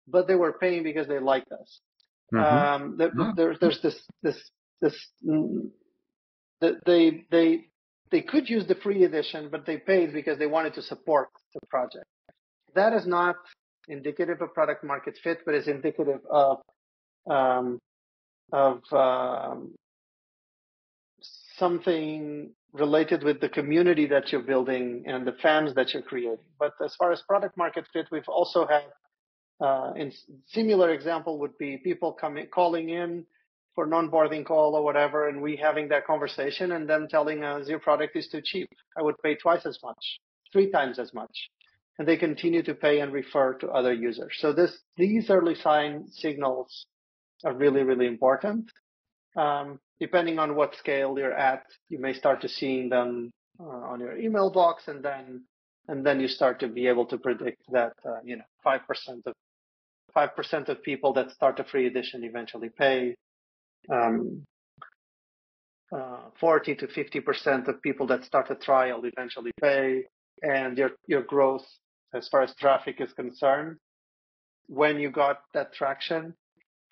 but 0.07 0.27
they 0.27 0.35
were 0.35 0.53
paying 0.53 0.83
because 0.83 1.07
they 1.07 1.19
liked 1.19 1.51
us. 1.51 1.79
Mm-hmm. 2.33 2.83
Um, 2.83 2.97
there, 2.97 3.11
there, 3.35 3.55
there's 3.59 3.81
this 3.81 4.01
this 4.21 4.37
this 4.81 4.95
they 6.85 7.25
they 7.31 7.65
they 8.11 8.21
could 8.21 8.49
use 8.49 8.65
the 8.67 8.75
free 8.75 9.03
edition, 9.03 9.49
but 9.51 9.65
they 9.65 9.77
paid 9.77 10.13
because 10.13 10.37
they 10.37 10.47
wanted 10.47 10.73
to 10.75 10.81
support 10.81 11.29
the 11.53 11.59
project. 11.67 12.05
That 12.75 12.93
is 12.93 13.07
not 13.07 13.35
indicative 13.87 14.41
of 14.41 14.53
product 14.53 14.83
market 14.83 15.17
fit, 15.23 15.39
but 15.45 15.55
is 15.55 15.67
indicative 15.67 16.19
of 16.29 16.59
um, 17.29 17.79
of 18.51 18.81
um, 18.91 19.75
something 21.57 22.51
related 22.73 23.23
with 23.23 23.39
the 23.41 23.49
community 23.49 24.05
that 24.07 24.31
you're 24.31 24.41
building 24.41 25.03
and 25.07 25.25
the 25.25 25.33
fans 25.41 25.73
that 25.75 25.93
you're 25.93 26.03
creating. 26.03 26.37
But 26.59 26.73
as 26.83 26.95
far 26.95 27.11
as 27.11 27.21
product 27.27 27.57
market 27.57 27.85
fit, 27.91 28.07
we've 28.11 28.27
also 28.27 28.67
had, 28.67 28.83
uh, 29.59 29.93
in 29.95 30.11
similar 30.47 30.91
example 30.91 31.39
would 31.39 31.57
be 31.57 31.77
people 31.77 32.13
coming, 32.13 32.47
calling 32.47 32.89
in 32.89 33.25
for 33.75 33.85
non-boarding 33.85 34.43
call 34.43 34.75
or 34.75 34.83
whatever, 34.83 35.27
and 35.29 35.41
we 35.41 35.55
having 35.55 35.87
that 35.89 36.05
conversation 36.05 36.71
and 36.71 36.89
them 36.89 37.07
telling 37.07 37.43
us 37.43 37.67
your 37.67 37.79
product 37.79 38.15
is 38.15 38.27
too 38.27 38.41
cheap. 38.43 38.69
I 38.97 39.01
would 39.01 39.15
pay 39.23 39.35
twice 39.35 39.65
as 39.65 39.79
much, 39.83 40.19
three 40.51 40.71
times 40.71 40.99
as 40.99 41.13
much. 41.13 41.49
And 41.99 42.07
they 42.07 42.17
continue 42.17 42.61
to 42.63 42.75
pay 42.75 42.99
and 42.99 43.11
refer 43.11 43.53
to 43.55 43.69
other 43.69 43.93
users. 43.93 44.35
So 44.39 44.53
this, 44.53 44.77
these 44.97 45.29
early 45.29 45.55
sign 45.55 46.07
signals 46.11 46.85
are 47.43 47.53
really, 47.53 47.83
really 47.83 48.05
important. 48.05 48.71
Um, 49.35 49.79
depending 49.99 50.39
on 50.39 50.55
what 50.55 50.75
scale 50.75 51.17
you're 51.17 51.33
at, 51.33 51.63
you 51.89 51.99
may 51.99 52.13
start 52.13 52.41
to 52.41 52.49
seeing 52.49 52.89
them 52.89 53.31
uh, 53.59 53.63
on 53.63 53.99
your 53.99 54.17
email 54.17 54.51
box, 54.51 54.87
and 54.87 55.03
then 55.03 55.43
and 55.87 56.05
then 56.05 56.19
you 56.19 56.27
start 56.27 56.59
to 56.59 56.67
be 56.67 56.87
able 56.87 57.05
to 57.05 57.17
predict 57.17 57.61
that 57.71 57.93
uh, 58.05 58.19
you 58.23 58.37
know 58.37 58.43
five 58.63 58.81
percent 58.87 59.23
of 59.25 59.33
five 60.17 60.35
percent 60.35 60.67
of 60.67 60.81
people 60.81 61.13
that 61.13 61.29
start 61.37 61.59
a 61.59 61.63
free 61.71 61.85
edition 61.85 62.23
eventually 62.23 62.71
pay. 62.83 63.15
Um, 63.97 64.43
uh, 65.95 66.23
40 66.39 66.75
to 66.81 66.87
50 66.87 67.19
percent 67.21 67.67
of 67.67 67.75
people 67.87 68.07
that 68.07 68.25
start 68.25 68.49
a 68.49 68.55
trial 68.55 68.99
eventually 69.11 69.51
pay, 69.61 70.05
and 70.41 70.77
your 70.77 70.91
your 71.13 71.21
growth 71.33 71.67
as 72.19 72.27
far 72.31 72.41
as 72.41 72.51
traffic 72.55 72.95
is 72.99 73.13
concerned, 73.13 73.77
when 74.79 74.99
you 74.99 75.09
got 75.11 75.37
that 75.53 75.69
traction, 75.79 76.33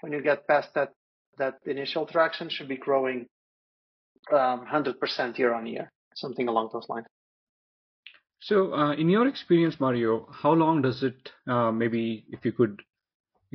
when 0.02 0.12
you 0.14 0.22
get 0.22 0.48
past 0.48 0.70
that 0.76 0.92
that 1.38 1.56
initial 1.66 2.06
traction 2.06 2.48
should 2.50 2.70
be 2.76 2.78
growing 2.88 3.26
um, 4.32 4.66
100% 4.72 5.38
year 5.38 5.54
on 5.54 5.66
year, 5.66 5.90
something 6.16 6.48
along 6.48 6.70
those 6.72 6.88
lines. 6.88 7.08
So, 8.40 8.74
uh, 8.74 8.94
in 8.94 9.10
your 9.10 9.28
experience, 9.28 9.76
Mario, 9.80 10.28
how 10.32 10.54
long 10.54 10.82
does 10.82 11.04
it? 11.04 11.32
Uh, 11.48 11.72
maybe 11.72 12.26
if 12.30 12.46
you 12.46 12.52
could 12.52 12.82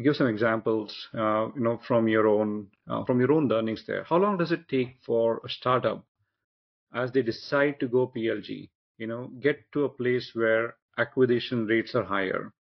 give 0.03 0.17
some 0.17 0.29
examples, 0.29 1.09
uh, 1.15 1.49
you 1.55 1.61
know, 1.61 1.79
from 1.87 2.09
your 2.09 2.27
own 2.29 2.69
uh, 2.89 3.05
from 3.05 3.21
your 3.21 3.33
own 3.33 3.49
learnings 3.49 3.85
there. 3.87 4.05
How 4.05 4.17
long 4.17 4.39
does 4.39 4.53
it 4.53 4.69
take 4.69 4.97
for 5.05 5.41
a 5.45 5.49
startup, 5.49 6.05
as 6.95 7.13
they 7.13 7.23
decide 7.23 7.81
to 7.81 7.89
go 7.89 8.09
PLG, 8.09 8.71
you 8.99 9.07
know, 9.07 9.29
get 9.41 9.71
to 9.73 9.85
a 9.85 9.89
place 9.89 10.31
where 10.35 10.77
acquisition 10.99 11.67
rates 11.67 11.95
are 11.95 12.05
higher, 12.05 12.53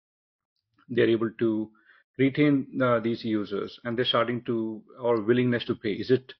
they're 0.90 1.10
able 1.10 1.32
to 1.40 1.72
retain 2.18 2.68
uh, 2.82 3.00
these 3.00 3.24
users 3.24 3.80
and 3.84 3.98
they're 3.98 4.06
starting 4.06 4.44
to 4.44 4.82
or 5.00 5.22
willingness 5.22 5.66
to 5.66 5.76
pay? 5.76 5.94
Is 5.94 6.12
it 6.12 6.34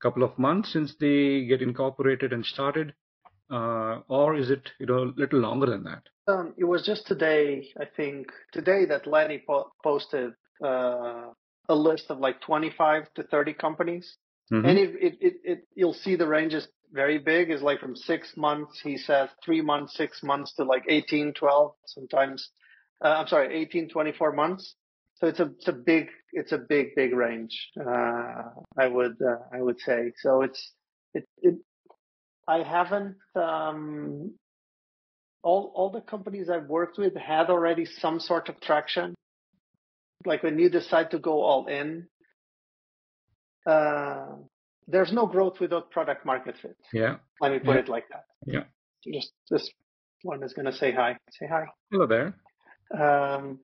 a 0.00 0.02
couple 0.02 0.22
of 0.22 0.38
months 0.38 0.72
since 0.72 0.94
they 0.98 1.44
get 1.44 1.62
incorporated 1.62 2.32
and 2.32 2.44
started, 2.44 2.94
uh, 3.50 4.00
or 4.08 4.36
is 4.36 4.50
it 4.50 4.70
you 4.78 4.86
know 4.86 5.04
a 5.04 5.12
little 5.16 5.40
longer 5.40 5.66
than 5.66 5.84
that? 5.84 6.02
Um, 6.26 6.54
it 6.56 6.64
was 6.64 6.84
just 6.84 7.06
today, 7.06 7.68
I 7.80 7.84
think, 7.84 8.28
today 8.52 8.84
that 8.86 9.06
Lenny 9.06 9.42
po- 9.44 9.72
posted 9.82 10.32
uh, 10.64 11.26
a 11.68 11.74
list 11.74 12.06
of 12.10 12.18
like 12.18 12.40
25 12.42 13.12
to 13.14 13.22
30 13.24 13.54
companies, 13.54 14.16
mm-hmm. 14.52 14.66
and 14.66 14.78
it, 14.78 14.90
it, 15.00 15.18
it, 15.20 15.34
it, 15.42 15.58
you'll 15.74 15.94
see 15.94 16.16
the 16.16 16.26
range 16.26 16.54
is 16.54 16.68
very 16.92 17.18
big. 17.18 17.50
Is 17.50 17.62
like 17.62 17.80
from 17.80 17.96
six 17.96 18.36
months, 18.36 18.80
he 18.82 18.96
says, 18.96 19.28
three 19.44 19.60
months, 19.60 19.96
six 19.96 20.22
months 20.22 20.54
to 20.54 20.64
like 20.64 20.84
18, 20.88 21.32
12, 21.34 21.72
sometimes. 21.86 22.50
Uh, 23.04 23.08
I'm 23.08 23.26
sorry, 23.26 23.56
18, 23.62 23.88
24 23.88 24.32
months. 24.32 24.74
So 25.20 25.26
it's 25.26 25.40
a 25.40 25.50
it's 25.58 25.68
a 25.68 25.72
big 25.72 26.08
it's 26.32 26.52
a 26.52 26.58
big 26.58 26.94
big 26.96 27.14
range. 27.14 27.54
Uh, 27.78 28.42
I 28.78 28.86
would 28.86 29.16
uh, 29.20 29.36
I 29.52 29.60
would 29.60 29.78
say 29.80 30.12
so. 30.22 30.40
It's 30.42 30.72
it 31.12 31.26
it. 31.42 31.56
I 32.46 32.62
haven't 32.62 33.16
um, 33.34 34.34
all 35.42 35.72
all 35.74 35.90
the 35.90 36.00
companies 36.00 36.50
I've 36.50 36.66
worked 36.66 36.98
with 36.98 37.16
had 37.16 37.50
already 37.50 37.84
some 37.86 38.20
sort 38.20 38.48
of 38.48 38.60
traction. 38.60 39.14
Like 40.26 40.42
when 40.42 40.58
you 40.58 40.68
decide 40.68 41.10
to 41.12 41.18
go 41.18 41.42
all 41.42 41.66
in, 41.66 42.06
uh, 43.66 44.26
there's 44.86 45.12
no 45.12 45.26
growth 45.26 45.60
without 45.60 45.90
product 45.90 46.26
market 46.26 46.56
fit. 46.60 46.76
Yeah. 46.92 47.16
Let 47.40 47.52
me 47.52 47.58
put 47.58 47.76
yeah. 47.76 47.80
it 47.80 47.88
like 47.88 48.08
that. 48.10 48.24
Yeah. 48.46 48.64
Just 49.12 49.32
this 49.50 49.70
one 50.22 50.42
is 50.42 50.52
going 50.52 50.66
to 50.66 50.72
say 50.72 50.92
hi. 50.92 51.16
Say 51.30 51.46
hi. 51.46 51.64
Hello 51.90 52.06
there. 52.06 52.34
Um, 52.92 53.60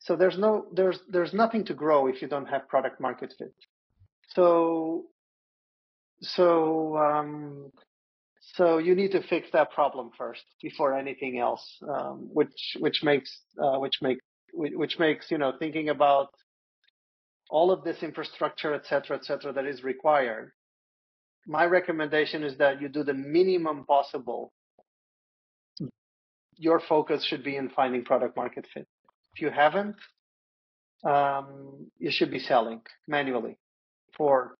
so 0.00 0.16
there's 0.16 0.38
no 0.38 0.66
there's 0.72 1.00
there's 1.10 1.34
nothing 1.34 1.64
to 1.66 1.74
grow 1.74 2.06
if 2.06 2.22
you 2.22 2.28
don't 2.28 2.46
have 2.46 2.68
product 2.68 3.00
market 3.00 3.34
fit. 3.38 3.52
So 4.28 5.04
so 6.20 6.96
um, 6.96 7.70
so 8.58 8.78
you 8.78 8.96
need 8.96 9.12
to 9.12 9.22
fix 9.22 9.48
that 9.52 9.70
problem 9.70 10.10
first 10.18 10.42
before 10.60 10.98
anything 10.98 11.38
else, 11.38 11.64
um, 11.88 12.28
which 12.32 12.76
which 12.80 13.04
makes 13.04 13.30
uh, 13.62 13.78
which 13.78 13.98
make 14.02 14.18
which 14.52 14.98
makes 14.98 15.30
you 15.30 15.38
know 15.38 15.52
thinking 15.60 15.90
about 15.90 16.30
all 17.50 17.70
of 17.70 17.84
this 17.84 18.02
infrastructure, 18.02 18.74
et 18.74 18.84
cetera, 18.84 19.16
et 19.16 19.24
cetera, 19.24 19.52
that 19.52 19.64
is 19.64 19.84
required. 19.84 20.50
My 21.46 21.64
recommendation 21.66 22.42
is 22.42 22.58
that 22.58 22.82
you 22.82 22.88
do 22.88 23.04
the 23.04 23.14
minimum 23.14 23.84
possible. 23.86 24.52
Your 26.56 26.80
focus 26.80 27.24
should 27.24 27.44
be 27.44 27.54
in 27.56 27.70
finding 27.70 28.04
product 28.04 28.36
market 28.36 28.66
fit. 28.74 28.88
If 29.34 29.40
you 29.40 29.50
haven't, 29.50 29.96
um, 31.04 31.86
you 31.98 32.10
should 32.10 32.32
be 32.32 32.40
selling 32.40 32.80
manually 33.06 33.56
for 34.16 34.56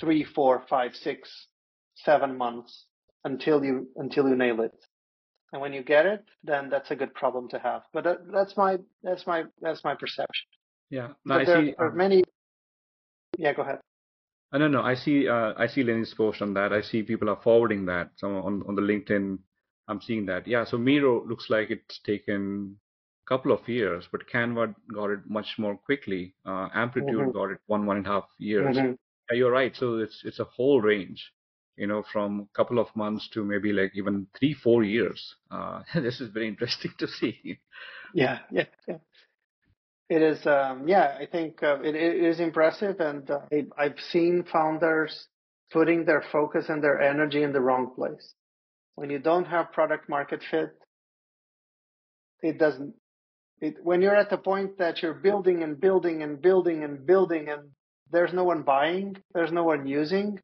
three, 0.00 0.24
four, 0.24 0.64
five, 0.70 0.94
six, 0.94 1.28
seven 1.96 2.38
months 2.38 2.86
until 3.24 3.64
you 3.64 3.88
until 3.96 4.28
you 4.28 4.36
nail 4.36 4.60
it. 4.60 4.72
And 5.52 5.60
when 5.60 5.72
you 5.74 5.82
get 5.82 6.06
it, 6.06 6.24
then 6.42 6.70
that's 6.70 6.90
a 6.90 6.96
good 6.96 7.12
problem 7.14 7.48
to 7.50 7.58
have. 7.58 7.82
But 7.92 8.04
that, 8.04 8.18
that's 8.32 8.56
my 8.56 8.78
that's 9.02 9.26
my 9.26 9.44
that's 9.60 9.84
my 9.84 9.94
perception. 9.94 10.48
Yeah, 10.90 11.08
no, 11.24 11.36
I 11.36 11.44
there 11.44 11.64
see. 11.64 11.74
Are 11.78 11.90
um, 11.90 11.96
many. 11.96 12.24
Yeah, 13.38 13.52
go 13.52 13.62
ahead. 13.62 13.80
I 14.52 14.58
don't 14.58 14.72
know. 14.72 14.82
I 14.82 14.94
see. 14.94 15.28
Uh, 15.28 15.52
I 15.56 15.66
see 15.66 15.82
Lenny's 15.82 16.14
post 16.14 16.42
on 16.42 16.54
that. 16.54 16.72
I 16.72 16.82
see 16.82 17.02
people 17.02 17.30
are 17.30 17.40
forwarding 17.42 17.86
that. 17.86 18.10
So 18.16 18.28
on 18.28 18.62
on 18.66 18.74
the 18.74 18.82
LinkedIn, 18.82 19.38
I'm 19.88 20.00
seeing 20.00 20.26
that. 20.26 20.46
Yeah. 20.46 20.64
So 20.64 20.78
Miro 20.78 21.26
looks 21.26 21.48
like 21.50 21.70
it's 21.70 22.00
taken 22.00 22.76
a 23.26 23.28
couple 23.28 23.52
of 23.52 23.68
years, 23.68 24.08
but 24.10 24.28
Canva 24.28 24.74
got 24.94 25.10
it 25.10 25.20
much 25.28 25.58
more 25.58 25.76
quickly. 25.76 26.34
Uh, 26.46 26.68
Amplitude 26.74 27.14
mm-hmm. 27.14 27.30
got 27.30 27.50
it 27.50 27.58
one 27.66 27.86
one 27.86 27.98
and 27.98 28.06
a 28.06 28.10
half 28.10 28.24
years. 28.38 28.76
Mm-hmm. 28.76 28.92
Yeah, 29.30 29.36
you're 29.36 29.50
right. 29.50 29.74
So 29.76 29.98
it's 29.98 30.22
it's 30.24 30.40
a 30.40 30.44
whole 30.44 30.80
range, 30.80 31.30
you 31.76 31.86
know, 31.86 32.02
from 32.12 32.40
a 32.40 32.56
couple 32.56 32.78
of 32.78 32.94
months 32.94 33.28
to 33.34 33.44
maybe 33.44 33.72
like 33.72 33.92
even 33.94 34.26
three 34.38 34.54
four 34.54 34.82
years. 34.84 35.34
Uh, 35.50 35.82
this 35.94 36.20
is 36.20 36.30
very 36.30 36.48
interesting 36.48 36.92
to 36.98 37.08
see. 37.08 37.58
Yeah, 38.14 38.40
yeah, 38.50 38.66
yeah. 38.86 38.98
It 40.08 40.22
is. 40.22 40.46
Um, 40.46 40.86
yeah, 40.86 41.16
I 41.18 41.26
think 41.26 41.62
uh, 41.62 41.80
it, 41.80 41.94
it 41.94 42.22
is 42.24 42.40
impressive, 42.40 43.00
and 43.00 43.30
uh, 43.30 43.40
I've 43.78 43.98
seen 44.10 44.44
founders 44.52 45.28
putting 45.72 46.04
their 46.04 46.22
focus 46.30 46.66
and 46.68 46.82
their 46.82 47.00
energy 47.00 47.42
in 47.42 47.52
the 47.52 47.60
wrong 47.60 47.92
place. 47.94 48.34
When 48.94 49.08
you 49.08 49.18
don't 49.18 49.46
have 49.46 49.72
product 49.72 50.08
market 50.08 50.42
fit, 50.50 50.76
it 52.42 52.58
doesn't. 52.58 52.94
It, 53.60 53.76
when 53.82 54.02
you're 54.02 54.16
at 54.16 54.28
the 54.28 54.36
point 54.36 54.76
that 54.78 55.02
you're 55.02 55.14
building 55.14 55.62
and 55.62 55.80
building 55.80 56.22
and 56.22 56.42
building 56.42 56.84
and 56.84 57.06
building 57.06 57.48
and 57.48 57.70
there's 58.10 58.32
no 58.34 58.44
one 58.44 58.62
buying, 58.62 59.16
there's 59.32 59.52
no 59.52 59.64
one 59.64 59.86
using, 59.86 60.38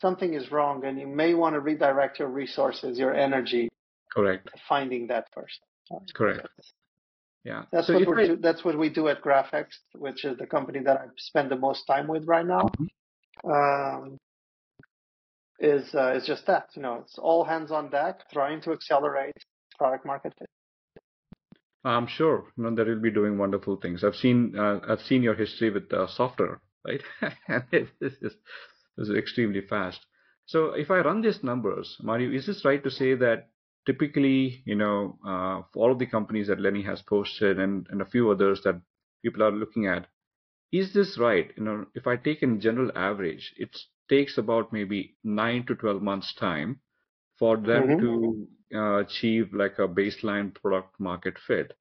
something 0.00 0.34
is 0.34 0.50
wrong 0.50 0.84
and 0.84 0.98
you 0.98 1.06
may 1.06 1.34
want 1.34 1.54
to 1.54 1.60
redirect 1.60 2.18
your 2.18 2.28
resources, 2.28 2.98
your 2.98 3.14
energy. 3.14 3.68
Correct. 4.12 4.48
Finding 4.68 5.06
that 5.08 5.26
first. 5.34 5.60
Correct. 6.14 6.46
Yeah. 7.44 7.64
That's 7.72 7.86
so 7.86 7.94
what 7.94 8.16
we 8.16 8.26
do, 8.26 8.36
that's 8.36 8.64
what 8.64 8.78
we 8.78 8.88
do 8.88 9.08
at 9.08 9.22
Graphext, 9.22 9.78
which 9.94 10.24
is 10.24 10.36
the 10.38 10.46
company 10.46 10.80
that 10.80 10.96
I 10.96 11.04
spend 11.16 11.50
the 11.50 11.56
most 11.56 11.86
time 11.86 12.06
with 12.08 12.26
right 12.26 12.46
now. 12.46 12.68
Mm-hmm. 12.80 13.50
Um, 13.50 14.18
is 15.60 15.92
uh, 15.94 16.12
is 16.14 16.26
just 16.26 16.46
that. 16.46 16.68
You 16.74 16.82
know, 16.82 16.96
it's 17.02 17.18
all 17.18 17.44
hands 17.44 17.70
on 17.70 17.90
deck, 17.90 18.20
trying 18.32 18.60
to 18.62 18.72
accelerate 18.72 19.34
product 19.76 20.06
market 20.06 20.32
fit. 20.38 20.48
I'm 21.84 22.06
sure 22.06 22.44
you 22.56 22.64
know, 22.64 22.74
that 22.74 22.86
you'll 22.86 23.00
be 23.00 23.10
doing 23.10 23.38
wonderful 23.38 23.76
things. 23.76 24.04
I've 24.04 24.14
seen 24.14 24.54
uh, 24.58 24.80
I've 24.88 25.00
seen 25.00 25.22
your 25.22 25.34
history 25.34 25.70
with 25.70 25.92
uh, 25.92 26.06
software, 26.08 26.60
right? 26.86 27.00
and 27.48 27.64
this 28.00 28.12
is 28.20 28.34
this 28.98 29.08
is 29.08 29.16
extremely 29.16 29.60
fast. 29.60 30.04
So 30.46 30.72
if 30.72 30.90
I 30.90 30.98
run 30.98 31.22
these 31.22 31.42
numbers, 31.44 31.96
Mario, 32.02 32.30
is 32.30 32.46
this 32.46 32.64
right 32.64 32.82
to 32.82 32.90
say 32.90 33.14
that 33.14 33.48
typically, 33.86 34.62
you 34.64 34.74
know, 34.74 35.18
uh, 35.24 35.62
for 35.72 35.84
all 35.84 35.92
of 35.92 35.98
the 35.98 36.06
companies 36.06 36.48
that 36.48 36.60
Lenny 36.60 36.82
has 36.82 37.00
posted 37.02 37.58
and, 37.58 37.86
and 37.90 38.02
a 38.02 38.06
few 38.06 38.30
others 38.30 38.60
that 38.64 38.80
people 39.22 39.42
are 39.42 39.52
looking 39.52 39.86
at, 39.86 40.06
is 40.72 40.92
this 40.92 41.16
right? 41.18 41.50
You 41.56 41.64
know, 41.64 41.86
if 41.94 42.06
I 42.06 42.16
take 42.16 42.42
in 42.42 42.60
general 42.60 42.90
average, 42.94 43.54
it 43.56 43.76
takes 44.08 44.36
about 44.36 44.72
maybe 44.72 45.16
nine 45.22 45.64
to 45.66 45.74
12 45.74 46.02
months 46.02 46.34
time 46.34 46.80
for 47.38 47.56
them 47.56 47.84
mm-hmm. 47.84 48.00
to 48.00 48.48
uh, 48.74 48.98
achieve 48.98 49.50
like 49.52 49.78
a 49.78 49.88
baseline 49.88 50.54
product 50.54 50.98
market 50.98 51.38
fit. 51.46 51.72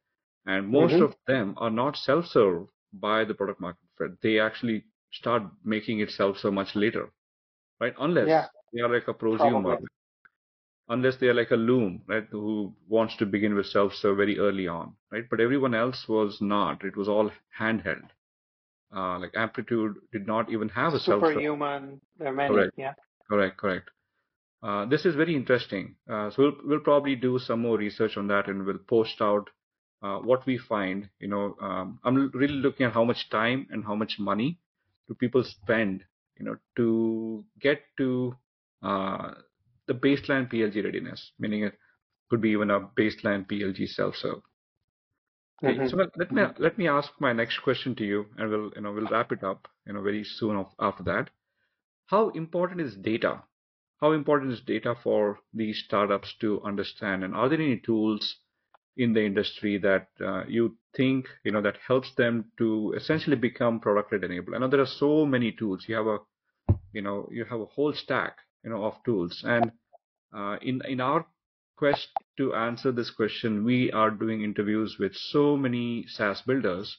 And 0.46 0.70
most 0.70 0.94
mm-hmm. 0.94 1.04
of 1.04 1.16
them 1.26 1.56
are 1.58 1.72
not 1.72 1.98
self-serve 1.98 2.68
by 2.94 3.26
the 3.26 3.34
product 3.34 3.60
market 3.60 3.88
fit. 3.98 4.22
They 4.22 4.40
actually 4.40 4.86
start 5.12 5.44
making 5.64 6.00
it 6.00 6.12
self-serve 6.12 6.54
much 6.54 6.76
later, 6.76 7.12
right? 7.80 7.94
Unless 8.00 8.28
yeah. 8.28 8.46
they 8.74 8.82
are 8.82 8.94
like 8.94 9.08
a 9.08 9.14
prosumer, 9.14 9.78
unless 10.90 11.18
they 11.18 11.28
are 11.28 11.34
like 11.34 11.52
a 11.52 11.56
loom, 11.56 12.02
right, 12.08 12.26
who 12.32 12.74
wants 12.88 13.16
to 13.18 13.26
begin 13.26 13.56
with 13.56 13.66
self-serve 13.66 14.18
very 14.18 14.40
early 14.40 14.68
on, 14.68 14.94
right? 15.12 15.24
But 15.30 15.40
everyone 15.40 15.74
else 15.74 16.06
was 16.08 16.38
not. 16.42 16.84
It 16.84 16.96
was 16.96 17.08
all 17.08 17.32
handheld. 17.60 18.10
Uh, 18.96 19.20
like 19.20 19.32
Amplitude 19.36 19.96
did 20.14 20.26
not 20.26 20.50
even 20.50 20.70
have 20.70 20.94
a 20.94 21.00
self-serve. 21.00 21.34
Superhuman. 21.34 22.00
There 22.18 22.30
are 22.30 22.34
many. 22.34 22.54
Correct. 22.54 22.74
Yeah. 22.78 22.94
Correct. 23.30 23.58
Correct. 23.58 23.90
Uh, 24.64 24.86
this 24.86 25.06
is 25.06 25.16
very 25.16 25.36
interesting. 25.36 25.96
Uh, 26.10 26.30
so 26.32 26.36
we'll, 26.44 26.54
we'll 26.64 26.80
probably 26.80 27.16
do 27.16 27.38
some 27.38 27.62
more 27.62 27.78
research 27.78 28.18
on 28.18 28.28
that 28.28 28.48
and 28.48 28.66
we'll 28.66 28.78
post 28.78 29.22
out 29.22 29.50
uh, 30.02 30.18
what 30.20 30.46
we 30.46 30.58
find. 30.58 31.10
You 31.20 31.28
know, 31.28 31.56
um, 31.62 32.00
I'm 32.04 32.32
really 32.34 32.56
looking 32.56 32.86
at 32.86 32.94
how 32.94 33.04
much 33.04 33.30
time 33.30 33.68
and 33.70 33.84
how 33.84 33.96
much 33.96 34.18
money 34.20 34.58
do 35.08 35.16
people 35.16 35.44
spend, 35.44 36.04
you 36.38 36.46
know, 36.46 36.56
to 36.76 37.44
get 37.60 37.82
to 37.98 38.36
uh, 38.84 39.32
the 39.88 39.94
baseline 39.94 40.52
PLG 40.52 40.84
readiness, 40.84 41.32
meaning 41.40 41.64
it 41.64 41.74
could 42.30 42.42
be 42.42 42.50
even 42.50 42.72
a 42.72 42.82
baseline 42.82 43.48
PLG 43.50 43.88
self-serve. 43.88 44.42
Okay, 45.64 45.76
mm-hmm. 45.76 45.88
so 45.88 46.08
let 46.18 46.32
me 46.32 46.44
let 46.60 46.78
me 46.78 46.88
ask 46.88 47.10
my 47.20 47.34
next 47.34 47.60
question 47.60 47.96
to 47.96 48.04
you, 48.04 48.28
and 48.38 48.50
we'll 48.50 48.72
you 48.76 48.82
know 48.82 48.92
we'll 48.92 49.08
wrap 49.08 49.32
it 49.32 49.44
up 49.44 49.68
you 49.88 49.94
know 49.94 50.02
very 50.02 50.24
soon 50.24 50.64
after 50.80 51.04
that. 51.04 51.30
How 52.06 52.30
important 52.30 52.82
is 52.82 52.96
data 52.96 53.42
how 54.00 54.12
important 54.12 54.52
is 54.52 54.62
data 54.62 54.96
for 55.04 55.40
these 55.54 55.84
startups 55.86 56.36
to 56.42 56.62
understand? 56.62 57.24
And 57.24 57.34
are 57.34 57.50
there 57.50 57.60
any 57.60 57.78
tools 57.78 58.38
in 58.98 59.14
the 59.14 59.24
industry 59.24 59.78
that 59.78 60.08
uh, 60.22 60.44
you 60.48 60.76
think 60.96 61.28
you 61.44 61.52
know 61.52 61.62
that 61.62 61.78
helps 61.88 62.14
them 62.16 62.46
to 62.58 62.94
essentially 62.98 63.36
become 63.36 63.80
product-led 63.80 64.24
enabled? 64.24 64.56
I 64.56 64.60
know 64.60 64.68
there 64.68 64.82
are 64.82 64.86
so 64.86 65.26
many 65.26 65.52
tools. 65.52 65.86
You 65.88 65.96
have 65.96 66.08
a 66.08 66.18
you 66.94 67.02
know 67.02 67.30
you 67.32 67.46
have 67.46 67.62
a 67.62 67.66
whole 67.66 67.94
stack 67.94 68.38
you 68.64 68.70
know 68.70 68.84
of 68.84 68.96
tools, 69.06 69.44
and 69.46 69.72
uh, 70.36 70.58
in 70.62 70.82
in 70.88 71.00
our 71.00 71.26
quest 71.78 72.10
to 72.38 72.56
answer 72.56 72.92
this 72.92 73.12
question, 73.12 73.64
we 73.64 73.92
are 73.92 74.10
doing 74.10 74.44
interviews 74.44 74.98
with 75.00 75.14
so 75.16 75.56
many 75.56 76.06
SaaS 76.08 76.42
builders 76.42 76.98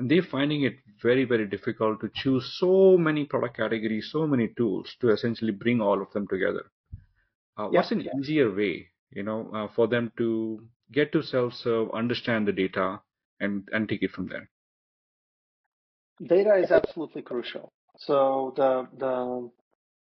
and 0.00 0.10
they're 0.10 0.30
finding 0.30 0.62
it 0.62 0.76
very 1.02 1.24
very 1.24 1.46
difficult 1.46 2.00
to 2.00 2.10
choose 2.14 2.56
so 2.58 2.96
many 2.96 3.24
product 3.24 3.56
categories 3.56 4.08
so 4.10 4.26
many 4.26 4.48
tools 4.56 4.96
to 5.00 5.10
essentially 5.10 5.52
bring 5.52 5.80
all 5.80 6.00
of 6.00 6.10
them 6.12 6.26
together 6.28 6.64
uh, 7.58 7.64
yep. 7.64 7.72
what's 7.72 7.92
an 7.92 8.06
easier 8.18 8.50
way 8.60 8.86
you 9.10 9.22
know 9.22 9.40
uh, 9.54 9.68
for 9.76 9.86
them 9.86 10.10
to 10.16 10.28
get 10.92 11.12
to 11.12 11.22
self-serve 11.22 11.90
understand 11.92 12.46
the 12.46 12.52
data 12.52 13.00
and 13.40 13.68
and 13.72 13.88
take 13.88 14.02
it 14.02 14.10
from 14.10 14.28
there. 14.28 14.48
Data 16.22 16.54
is 16.56 16.70
absolutely 16.70 17.22
crucial. 17.22 17.72
So 17.98 18.52
the 18.56 18.88
the 18.98 19.50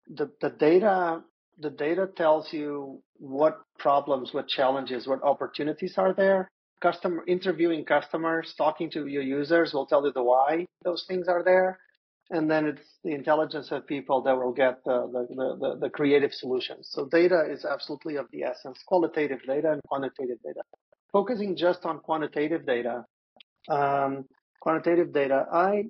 the, 0.08 0.30
the 0.40 0.50
data 0.50 1.22
the 1.58 1.70
data 1.70 2.08
tells 2.16 2.52
you 2.52 3.02
what 3.18 3.60
problems 3.78 4.32
what 4.32 4.48
challenges 4.48 5.06
what 5.06 5.22
opportunities 5.22 5.94
are 5.96 6.12
there. 6.12 6.50
Customer 6.80 7.22
interviewing 7.28 7.84
customers, 7.84 8.54
talking 8.58 8.90
to 8.90 9.06
your 9.06 9.22
users 9.22 9.72
will 9.72 9.86
tell 9.86 10.04
you 10.04 10.12
the 10.12 10.22
why 10.22 10.66
those 10.82 11.04
things 11.06 11.28
are 11.28 11.44
there. 11.44 11.78
And 12.30 12.50
then 12.50 12.66
it's 12.66 12.98
the 13.04 13.12
intelligence 13.12 13.70
of 13.72 13.86
people 13.86 14.22
that 14.22 14.36
will 14.36 14.52
get 14.52 14.82
the, 14.84 15.26
the, 15.28 15.56
the, 15.60 15.78
the 15.80 15.90
creative 15.90 16.32
solutions. 16.32 16.88
So 16.90 17.06
data 17.06 17.44
is 17.50 17.64
absolutely 17.64 18.16
of 18.16 18.26
the 18.32 18.44
essence, 18.44 18.78
qualitative 18.86 19.40
data 19.46 19.72
and 19.72 19.82
quantitative 19.86 20.38
data. 20.42 20.62
Focusing 21.12 21.56
just 21.56 21.84
on 21.84 21.98
quantitative 21.98 22.64
data, 22.64 23.04
um, 23.68 24.24
quantitative 24.60 25.12
data, 25.12 25.46
I 25.52 25.84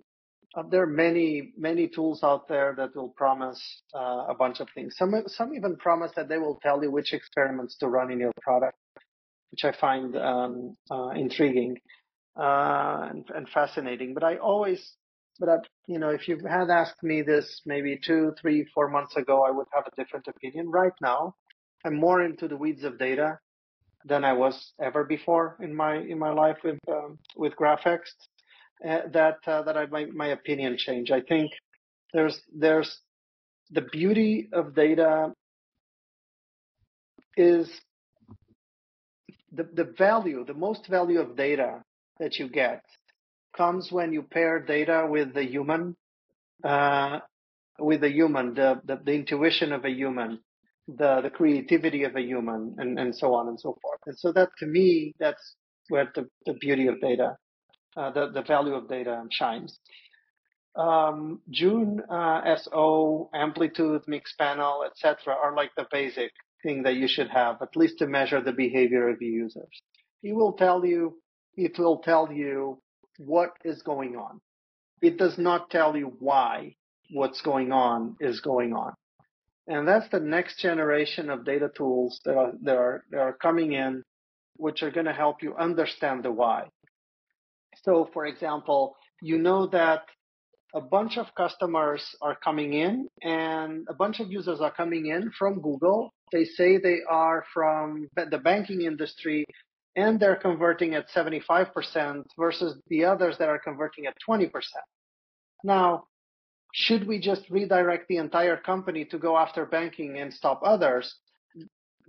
uh, 0.55 0.63
there 0.71 0.83
are 0.83 0.87
many 0.87 1.55
many 1.57 1.89
tools 1.89 2.23
out 2.23 2.47
there 2.47 2.75
that 2.77 2.95
will 2.95 3.09
promise 3.17 3.59
uh, 3.95 4.27
a 4.29 4.35
bunch 4.39 4.61
of 4.61 4.69
things. 4.75 4.95
Some 4.99 5.15
some 5.27 5.55
even 5.55 5.77
promise 5.77 6.13
that 6.17 6.29
they 6.29 6.37
will 6.37 6.59
tell 6.63 6.83
you 6.83 6.91
which 6.91 7.15
experiments 7.15 7.77
to 7.79 7.89
run 7.89 8.11
in 8.11 8.21
your 8.21 8.33
product 8.43 8.77
which 9.53 9.65
I 9.65 9.73
find 9.79 10.17
um, 10.17 10.77
uh, 10.91 11.11
intriguing 11.11 11.77
uh, 12.37 13.07
and, 13.11 13.25
and, 13.35 13.49
fascinating. 13.51 14.15
But 14.15 14.25
I 14.25 14.37
always, 14.37 14.83
but 15.39 15.49
I, 15.49 15.57
you 15.87 15.99
know, 15.99 16.11
if 16.11 16.29
you 16.29 16.39
had 16.49 16.71
asked 16.71 17.03
me 17.03 17.23
this 17.23 17.61
maybe 17.67 17.99
two, 18.05 18.35
three, 18.41 18.67
four 18.75 18.89
months 18.89 19.17
ago, 19.17 19.45
I 19.45 19.51
would 19.51 19.67
have 19.73 19.85
a 19.87 19.97
different 19.97 20.27
opinion. 20.29 20.71
Right 20.71 20.93
now, 21.01 21.35
I'm 21.85 21.97
more 21.97 22.23
into 22.23 22.49
the 22.49 22.57
weeds 22.57 22.85
of 22.85 22.99
data 22.99 23.39
than 24.05 24.25
I 24.25 24.33
was 24.33 24.73
ever 24.81 25.05
before 25.05 25.57
in 25.61 25.75
my 25.75 25.97
in 25.97 26.19
my 26.19 26.33
life 26.33 26.59
with 26.65 26.79
um, 26.89 27.19
with 27.37 27.55
Graphext. 27.57 28.17
Uh, 28.87 29.03
that 29.13 29.37
uh, 29.47 29.63
that 29.63 29.77
I 29.77 29.87
my, 29.87 30.07
my 30.07 30.29
opinion 30.29 30.77
change. 30.77 31.11
I 31.11 31.21
think 31.21 31.53
there's 32.13 32.41
there's 32.53 33.01
the 33.71 33.83
beauty 33.83 34.49
of 34.53 34.75
data 34.75 35.33
is 37.37 37.71
the, 39.53 39.69
the 39.73 39.93
value, 39.97 40.45
the 40.45 40.55
most 40.55 40.87
value 40.89 41.21
of 41.21 41.37
data 41.37 41.83
that 42.19 42.39
you 42.39 42.49
get 42.49 42.83
comes 43.57 43.91
when 43.91 44.13
you 44.13 44.23
pair 44.23 44.61
data 44.61 45.07
with 45.09 45.35
the 45.35 45.45
human, 45.45 45.97
uh, 46.65 47.21
with 47.79 48.01
the 48.01 48.11
human, 48.11 48.55
the, 48.55 48.81
the, 48.85 49.01
the, 49.05 49.13
intuition 49.13 49.73
of 49.73 49.85
a 49.85 49.91
human, 49.91 50.39
the, 50.89 51.21
the 51.23 51.31
creativity 51.31 52.05
of 52.05 52.17
a 52.17 52.21
human, 52.21 52.75
and, 52.79 52.99
and 52.99 53.15
so 53.15 53.35
on 53.35 53.49
and 53.49 53.59
so 53.59 53.77
forth. 53.83 54.01
And 54.07 54.19
so 54.19 54.33
that 54.33 54.51
to 54.59 54.67
me, 54.67 55.15
that's 55.19 55.57
where 55.89 56.11
the, 56.15 56.29
the 56.47 56.55
beauty 56.55 56.87
of 56.87 57.01
data, 57.01 57.37
uh, 57.97 58.11
the, 58.11 58.31
the 58.31 58.43
value 58.43 58.75
of 58.75 58.89
data 58.89 59.23
shines. 59.31 59.79
Um, 60.75 61.41
June, 61.51 62.01
uh, 62.09 62.57
SO, 62.57 63.29
Amplitude, 63.35 64.03
Mixpanel, 64.09 64.87
etc., 64.87 65.35
are 65.35 65.55
like 65.55 65.71
the 65.77 65.87
basic 65.91 66.31
thing 66.63 66.83
that 66.85 66.95
you 66.95 67.09
should 67.09 67.29
have, 67.29 67.61
at 67.61 67.77
least 67.77 67.99
to 67.99 68.07
measure 68.07 68.41
the 68.41 68.53
behavior 68.53 69.09
of 69.11 69.19
the 69.19 69.27
users. 69.27 69.83
It 70.23 70.35
will 70.35 70.53
tell 70.53 70.87
you, 70.87 71.19
it 71.57 71.79
will 71.79 71.99
tell 71.99 72.33
you 72.33 72.81
what 73.27 73.53
is 73.65 73.83
going 73.83 74.17
on. 74.17 74.41
It 75.01 75.19
does 75.19 75.39
not 75.39 75.71
tell 75.71 75.97
you 75.97 76.15
why 76.19 76.75
what's 77.11 77.41
going 77.43 77.73
on 77.73 78.17
is 78.21 78.41
going 78.41 78.73
on. 78.73 78.95
And 79.67 79.87
that's 79.87 80.09
the 80.11 80.21
next 80.21 80.61
generation 80.61 81.31
of 81.31 81.45
data 81.45 81.71
tools 81.77 82.21
that 82.25 82.37
are, 82.37 82.53
that 82.63 82.77
are, 82.77 83.05
that 83.11 83.19
are 83.21 83.33
coming 83.35 83.73
in, 83.73 84.03
which 84.57 84.83
are 84.83 84.91
going 84.91 85.07
to 85.07 85.13
help 85.13 85.43
you 85.43 85.55
understand 85.57 86.25
the 86.25 86.33
why. 86.33 86.69
So, 87.85 88.09
for 88.13 88.27
example, 88.27 88.97
you 89.21 89.39
know 89.39 89.67
that 89.69 90.03
a 90.75 90.81
bunch 90.81 91.17
of 91.17 91.27
customers 91.37 92.03
are 92.21 92.37
coming 92.37 92.73
in 92.73 93.09
and 93.23 93.87
a 93.89 93.95
bunch 93.95 94.21
of 94.21 94.31
users 94.31 94.61
are 94.61 94.73
coming 94.73 95.07
in 95.07 95.31
from 95.39 95.61
Google 95.61 96.13
they 96.33 96.45
say 96.45 96.79
they 96.79 97.01
are 97.09 97.45
from 97.53 98.09
the 98.17 98.39
banking 98.39 98.83
industry 98.83 99.45
and 99.97 100.19
they're 100.19 100.37
converting 100.37 100.95
at 100.95 101.11
75% 101.11 102.25
versus 102.39 102.79
the 102.89 103.05
others 103.05 103.37
that 103.39 103.49
are 103.49 103.59
converting 103.59 104.07
at 104.07 104.15
20%. 104.29 104.51
Now, 105.65 106.05
should 106.73 107.07
we 107.07 107.19
just 107.19 107.43
redirect 107.51 108.09
the 108.09 108.17
entire 108.17 108.57
company 108.57 109.05
to 109.07 109.19
go 109.19 109.37
after 109.37 109.67
banking 109.67 110.19
and 110.19 110.33
stop 110.33 110.63
others? 110.65 111.15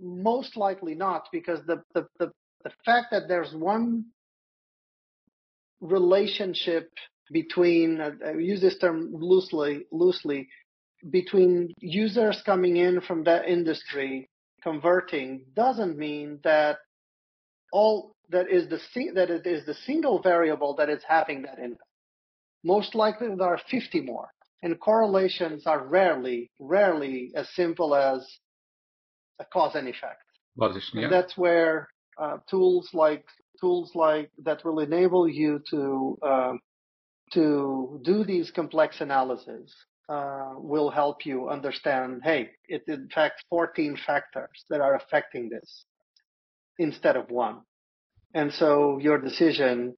Most 0.00 0.56
likely 0.56 0.94
not, 0.94 1.28
because 1.30 1.60
the, 1.66 1.82
the, 1.94 2.06
the, 2.18 2.32
the 2.64 2.70
fact 2.84 3.08
that 3.10 3.28
there's 3.28 3.52
one 3.54 4.06
relationship 5.80 6.90
between, 7.30 8.00
uh, 8.00 8.12
I 8.26 8.32
use 8.32 8.60
this 8.60 8.78
term 8.78 9.10
loosely, 9.12 9.86
loosely, 9.92 10.48
between 11.10 11.74
users 11.80 12.40
coming 12.46 12.78
in 12.78 13.02
from 13.02 13.24
that 13.24 13.46
industry 13.46 14.30
converting 14.62 15.44
doesn't 15.54 15.98
mean 15.98 16.40
that 16.44 16.78
all 17.74 18.14
that 18.30 18.48
is 18.48 18.68
the 18.68 18.78
that 19.14 19.30
it 19.30 19.46
is 19.46 19.66
the 19.66 19.74
single 19.74 20.22
variable 20.22 20.74
that 20.76 20.88
is 20.88 21.02
having 21.06 21.42
that 21.42 21.58
impact. 21.58 21.90
Most 22.62 22.94
likely 22.94 23.26
there 23.36 23.48
are 23.48 23.60
50 23.68 24.00
more, 24.00 24.28
and 24.62 24.78
correlations 24.80 25.66
are 25.66 25.84
rarely, 25.84 26.50
rarely 26.60 27.32
as 27.34 27.46
simple 27.54 27.94
as 27.94 28.24
a 29.40 29.44
cause 29.44 29.74
and 29.74 29.88
effect. 29.88 30.22
Yeah. 31.00 31.04
And 31.04 31.12
that's 31.12 31.36
where 31.36 31.88
uh, 32.16 32.38
tools 32.48 32.88
like 32.94 33.24
tools 33.60 33.90
like 33.94 34.30
that 34.44 34.64
will 34.64 34.78
enable 34.78 35.28
you 35.28 35.60
to 35.70 36.18
uh, 36.22 36.52
to 37.32 38.00
do 38.04 38.24
these 38.24 38.52
complex 38.52 39.00
analyses 39.00 39.74
uh, 40.08 40.52
will 40.56 40.90
help 40.90 41.26
you 41.26 41.48
understand. 41.48 42.20
Hey, 42.22 42.50
it's 42.68 42.88
in 42.88 43.08
fact 43.12 43.44
14 43.50 43.98
factors 44.06 44.64
that 44.70 44.80
are 44.80 44.94
affecting 44.94 45.48
this 45.48 45.86
instead 46.78 47.16
of 47.16 47.30
one, 47.30 47.60
and 48.34 48.52
so 48.52 48.98
your 48.98 49.18
decision 49.18 49.94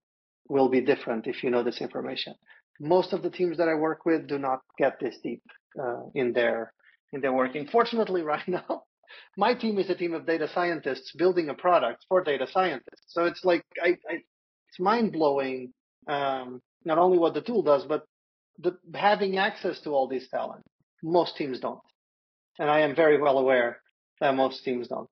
will 0.48 0.68
be 0.68 0.80
different 0.80 1.26
if 1.26 1.42
you 1.42 1.50
know 1.50 1.62
this 1.62 1.80
information. 1.80 2.34
Most 2.80 3.12
of 3.12 3.22
the 3.22 3.30
teams 3.30 3.56
that 3.58 3.68
I 3.68 3.74
work 3.74 4.04
with 4.04 4.28
do 4.28 4.38
not 4.38 4.60
get 4.78 5.00
this 5.00 5.16
deep 5.22 5.42
uh, 5.80 6.02
in 6.14 6.32
their 6.32 6.72
in 7.12 7.20
their 7.20 7.32
working. 7.32 7.66
Fortunately, 7.66 8.22
right 8.34 8.46
now, 8.46 8.84
my 9.36 9.54
team 9.54 9.78
is 9.78 9.90
a 9.90 9.94
team 9.94 10.14
of 10.14 10.26
data 10.26 10.48
scientists 10.52 11.12
building 11.16 11.48
a 11.48 11.54
product 11.54 12.04
for 12.08 12.22
data 12.22 12.46
scientists. 12.50 13.06
So 13.08 13.24
it's 13.24 13.44
like 13.44 13.64
I, 13.82 13.90
I 14.10 14.14
it's 14.68 14.80
mind 14.80 15.12
blowing. 15.12 15.72
Um, 16.08 16.60
not 16.84 16.98
only 16.98 17.18
what 17.18 17.34
the 17.34 17.40
tool 17.40 17.62
does, 17.62 17.84
but 17.84 18.04
the, 18.58 18.78
having 18.94 19.38
access 19.38 19.80
to 19.80 19.90
all 19.90 20.06
these 20.08 20.28
talent. 20.28 20.62
Most 21.02 21.36
teams 21.36 21.60
don't, 21.60 21.80
and 22.58 22.70
I 22.70 22.80
am 22.80 22.94
very 22.94 23.20
well 23.20 23.38
aware 23.38 23.80
that 24.20 24.34
most 24.34 24.64
teams 24.64 24.88
don't. 24.88 25.08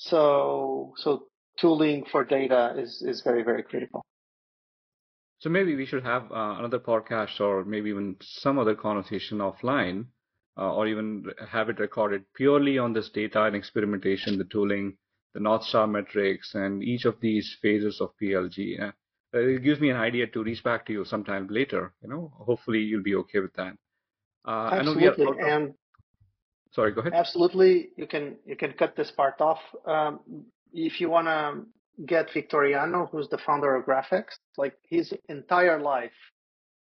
So 0.00 0.94
so 0.96 1.26
tooling 1.60 2.06
for 2.10 2.24
data 2.24 2.74
is 2.78 3.02
is 3.06 3.20
very 3.22 3.42
very 3.42 3.62
critical. 3.62 4.02
So 5.40 5.50
maybe 5.50 5.74
we 5.76 5.84
should 5.86 6.04
have 6.04 6.24
uh, 6.32 6.56
another 6.58 6.78
podcast 6.78 7.40
or 7.40 7.64
maybe 7.64 7.90
even 7.90 8.16
some 8.20 8.58
other 8.58 8.74
conversation 8.74 9.38
offline, 9.38 10.06
uh, 10.56 10.72
or 10.74 10.86
even 10.86 11.24
have 11.48 11.68
it 11.68 11.78
recorded 11.78 12.24
purely 12.34 12.78
on 12.78 12.92
this 12.92 13.10
data 13.10 13.44
and 13.44 13.56
experimentation, 13.56 14.38
the 14.38 14.44
tooling, 14.44 14.96
the 15.34 15.40
North 15.40 15.64
Star 15.64 15.86
metrics, 15.86 16.54
and 16.54 16.82
each 16.82 17.04
of 17.04 17.20
these 17.20 17.56
phases 17.62 18.00
of 18.00 18.10
PLG. 18.22 18.80
Uh, 18.80 18.92
it 19.32 19.62
gives 19.62 19.80
me 19.80 19.90
an 19.90 19.96
idea 19.96 20.26
to 20.28 20.42
reach 20.42 20.64
back 20.64 20.86
to 20.86 20.92
you 20.92 21.04
sometime 21.04 21.46
later. 21.50 21.92
You 22.02 22.08
know, 22.08 22.32
hopefully 22.36 22.80
you'll 22.80 23.02
be 23.02 23.16
okay 23.16 23.40
with 23.40 23.54
that. 23.54 23.74
Uh, 24.46 24.70
absolutely, 24.72 25.26
of... 25.26 25.38
and 25.38 25.74
sorry, 26.72 26.92
go 26.92 27.00
ahead. 27.00 27.14
Absolutely, 27.14 27.90
you 27.96 28.06
can 28.06 28.36
you 28.46 28.56
can 28.56 28.72
cut 28.72 28.96
this 28.96 29.10
part 29.10 29.40
off. 29.40 29.60
Um, 29.86 30.20
if 30.72 31.00
you 31.00 31.10
want 31.10 31.26
to 31.26 31.66
get 32.06 32.32
Victoriano, 32.32 33.08
who's 33.10 33.28
the 33.28 33.38
founder 33.38 33.74
of 33.74 33.84
Graphext, 33.84 34.38
like 34.56 34.76
his 34.88 35.12
entire 35.28 35.80
life 35.80 36.12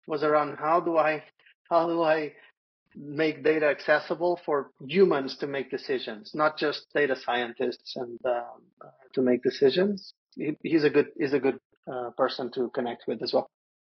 was 0.08 0.24
around 0.24 0.58
how 0.58 0.80
do 0.80 0.98
I 0.98 1.24
how 1.70 1.88
do 1.88 2.04
I 2.04 2.34
make 2.96 3.44
data 3.44 3.68
accessible 3.68 4.40
for 4.46 4.72
humans 4.88 5.38
to 5.38 5.48
make 5.48 5.70
decisions, 5.70 6.32
not 6.34 6.58
just 6.58 6.88
data 6.94 7.16
scientists 7.16 7.96
and 7.96 8.20
um, 8.26 8.62
to 9.14 9.22
make 9.22 9.44
decisions. 9.44 10.14
He, 10.36 10.58
he's 10.64 10.84
a 10.84 10.90
good 10.90 11.08
he's 11.18 11.34
a 11.34 11.40
good 11.40 11.60
uh, 11.92 12.12
person 12.12 12.52
to 12.54 12.70
connect 12.70 13.04
with 13.08 13.22
as 13.22 13.34
well. 13.34 13.50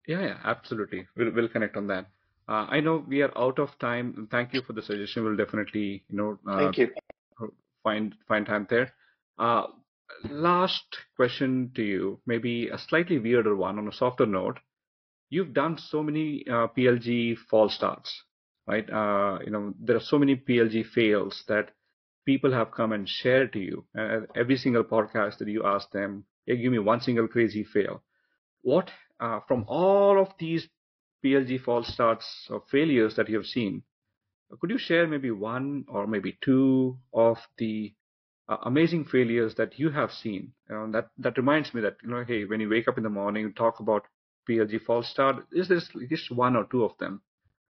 Yeah, 0.06 0.22
yeah, 0.22 0.38
absolutely. 0.44 1.06
We'll 1.16 1.32
we'll 1.32 1.48
connect 1.48 1.76
on 1.76 1.86
that. 1.88 2.06
Uh, 2.48 2.66
I 2.68 2.80
know 2.80 3.04
we 3.06 3.22
are 3.22 3.36
out 3.36 3.58
of 3.58 3.78
time. 3.78 4.28
Thank 4.30 4.52
you 4.52 4.62
for 4.62 4.72
the 4.72 4.82
suggestion. 4.82 5.24
We'll 5.24 5.36
definitely, 5.36 6.04
you 6.08 6.16
know, 6.16 6.38
uh, 6.46 6.58
thank 6.58 6.78
you. 6.78 6.90
Find 7.82 8.14
find 8.28 8.46
time 8.46 8.66
there. 8.70 8.92
Uh, 9.38 9.64
last 10.30 10.84
question 11.16 11.72
to 11.74 11.82
you, 11.82 12.20
maybe 12.26 12.68
a 12.68 12.78
slightly 12.78 13.18
weirder 13.18 13.56
one 13.56 13.78
on 13.78 13.88
a 13.88 13.92
softer 13.92 14.26
note. 14.26 14.58
You've 15.30 15.54
done 15.54 15.78
so 15.78 16.02
many 16.02 16.44
uh, 16.46 16.68
PLG 16.68 17.38
false 17.50 17.74
starts, 17.74 18.22
right? 18.66 18.88
Uh, 18.88 19.38
you 19.44 19.50
know, 19.50 19.74
there 19.80 19.96
are 19.96 20.00
so 20.00 20.18
many 20.18 20.36
PLG 20.36 20.86
fails 20.86 21.42
that 21.48 21.70
people 22.26 22.52
have 22.52 22.70
come 22.70 22.92
and 22.92 23.08
shared 23.08 23.52
to 23.54 23.58
you. 23.58 23.84
Uh, 23.98 24.20
every 24.36 24.56
single 24.56 24.84
podcast 24.84 25.38
that 25.38 25.48
you 25.48 25.64
ask 25.64 25.90
them, 25.90 26.24
hey, 26.46 26.56
give 26.56 26.70
me 26.70 26.78
one 26.78 27.00
single 27.00 27.26
crazy 27.26 27.64
fail. 27.64 28.02
What, 28.62 28.90
uh, 29.20 29.40
from 29.48 29.64
all 29.66 30.20
of 30.20 30.28
these 30.38 30.68
PLG 31.24 31.60
false 31.62 31.88
starts 31.88 32.46
or 32.50 32.62
failures 32.70 33.16
that 33.16 33.28
you 33.28 33.36
have 33.36 33.46
seen, 33.46 33.82
could 34.60 34.70
you 34.70 34.78
share 34.78 35.06
maybe 35.06 35.30
one 35.30 35.84
or 35.88 36.06
maybe 36.06 36.38
two 36.42 36.98
of 37.12 37.38
the 37.58 37.92
uh, 38.48 38.56
amazing 38.64 39.04
failures 39.04 39.54
that 39.56 39.78
you 39.78 39.90
have 39.90 40.10
seen. 40.10 40.52
You 40.68 40.74
know, 40.74 40.92
that 40.92 41.08
that 41.18 41.36
reminds 41.36 41.72
me 41.74 41.80
that 41.82 41.96
you 42.02 42.10
know, 42.10 42.24
hey, 42.26 42.44
when 42.44 42.60
you 42.60 42.68
wake 42.68 42.88
up 42.88 42.96
in 42.96 43.04
the 43.04 43.10
morning, 43.10 43.44
you 43.44 43.52
talk 43.52 43.80
about 43.80 44.04
PLG 44.48 44.82
false 44.82 45.08
start. 45.08 45.46
Is 45.52 45.68
there 45.68 45.80
just 46.08 46.30
one 46.30 46.56
or 46.56 46.64
two 46.64 46.84
of 46.84 46.92
them? 46.98 47.22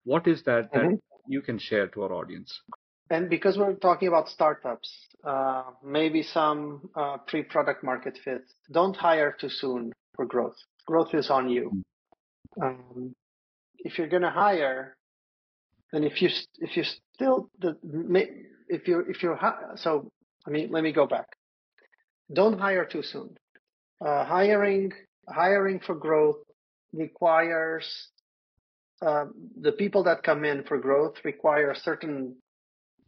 What 0.03 0.27
is 0.27 0.43
that 0.43 0.71
that 0.73 0.83
mm-hmm. 0.83 0.95
you 1.27 1.41
can 1.41 1.59
share 1.59 1.87
to 1.87 2.03
our 2.03 2.13
audience? 2.13 2.61
And 3.09 3.29
because 3.29 3.57
we're 3.57 3.73
talking 3.73 4.07
about 4.07 4.29
startups, 4.29 4.89
uh, 5.25 5.63
maybe 5.83 6.23
some 6.23 6.89
uh, 6.95 7.17
pre-product 7.27 7.83
market 7.83 8.17
fit. 8.23 8.43
Don't 8.71 8.95
hire 8.95 9.35
too 9.39 9.49
soon 9.49 9.91
for 10.15 10.25
growth. 10.25 10.55
Growth 10.87 11.13
is 11.13 11.29
on 11.29 11.49
you. 11.49 11.83
Mm. 12.57 12.63
Um, 12.63 13.15
if 13.83 13.97
you're 13.97 14.07
going 14.07 14.21
to 14.23 14.29
hire, 14.29 14.95
and 15.93 16.05
if 16.05 16.21
you 16.21 16.29
if 16.59 16.77
you 16.77 16.83
still 17.13 17.49
the 17.59 17.77
if 18.67 18.87
you 18.87 18.99
if 19.07 19.21
you're 19.21 19.39
so 19.75 20.09
let 20.45 20.53
me 20.53 20.67
let 20.69 20.83
me 20.83 20.91
go 20.91 21.05
back. 21.05 21.27
Don't 22.33 22.59
hire 22.59 22.85
too 22.85 23.03
soon. 23.03 23.35
Uh, 24.03 24.25
hiring 24.25 24.91
hiring 25.27 25.79
for 25.79 25.95
growth 25.95 26.37
requires 26.93 28.09
uh, 29.05 29.25
the 29.59 29.71
people 29.71 30.03
that 30.03 30.23
come 30.23 30.45
in 30.45 30.63
for 30.63 30.77
growth 30.77 31.15
require 31.23 31.73
certain 31.73 32.35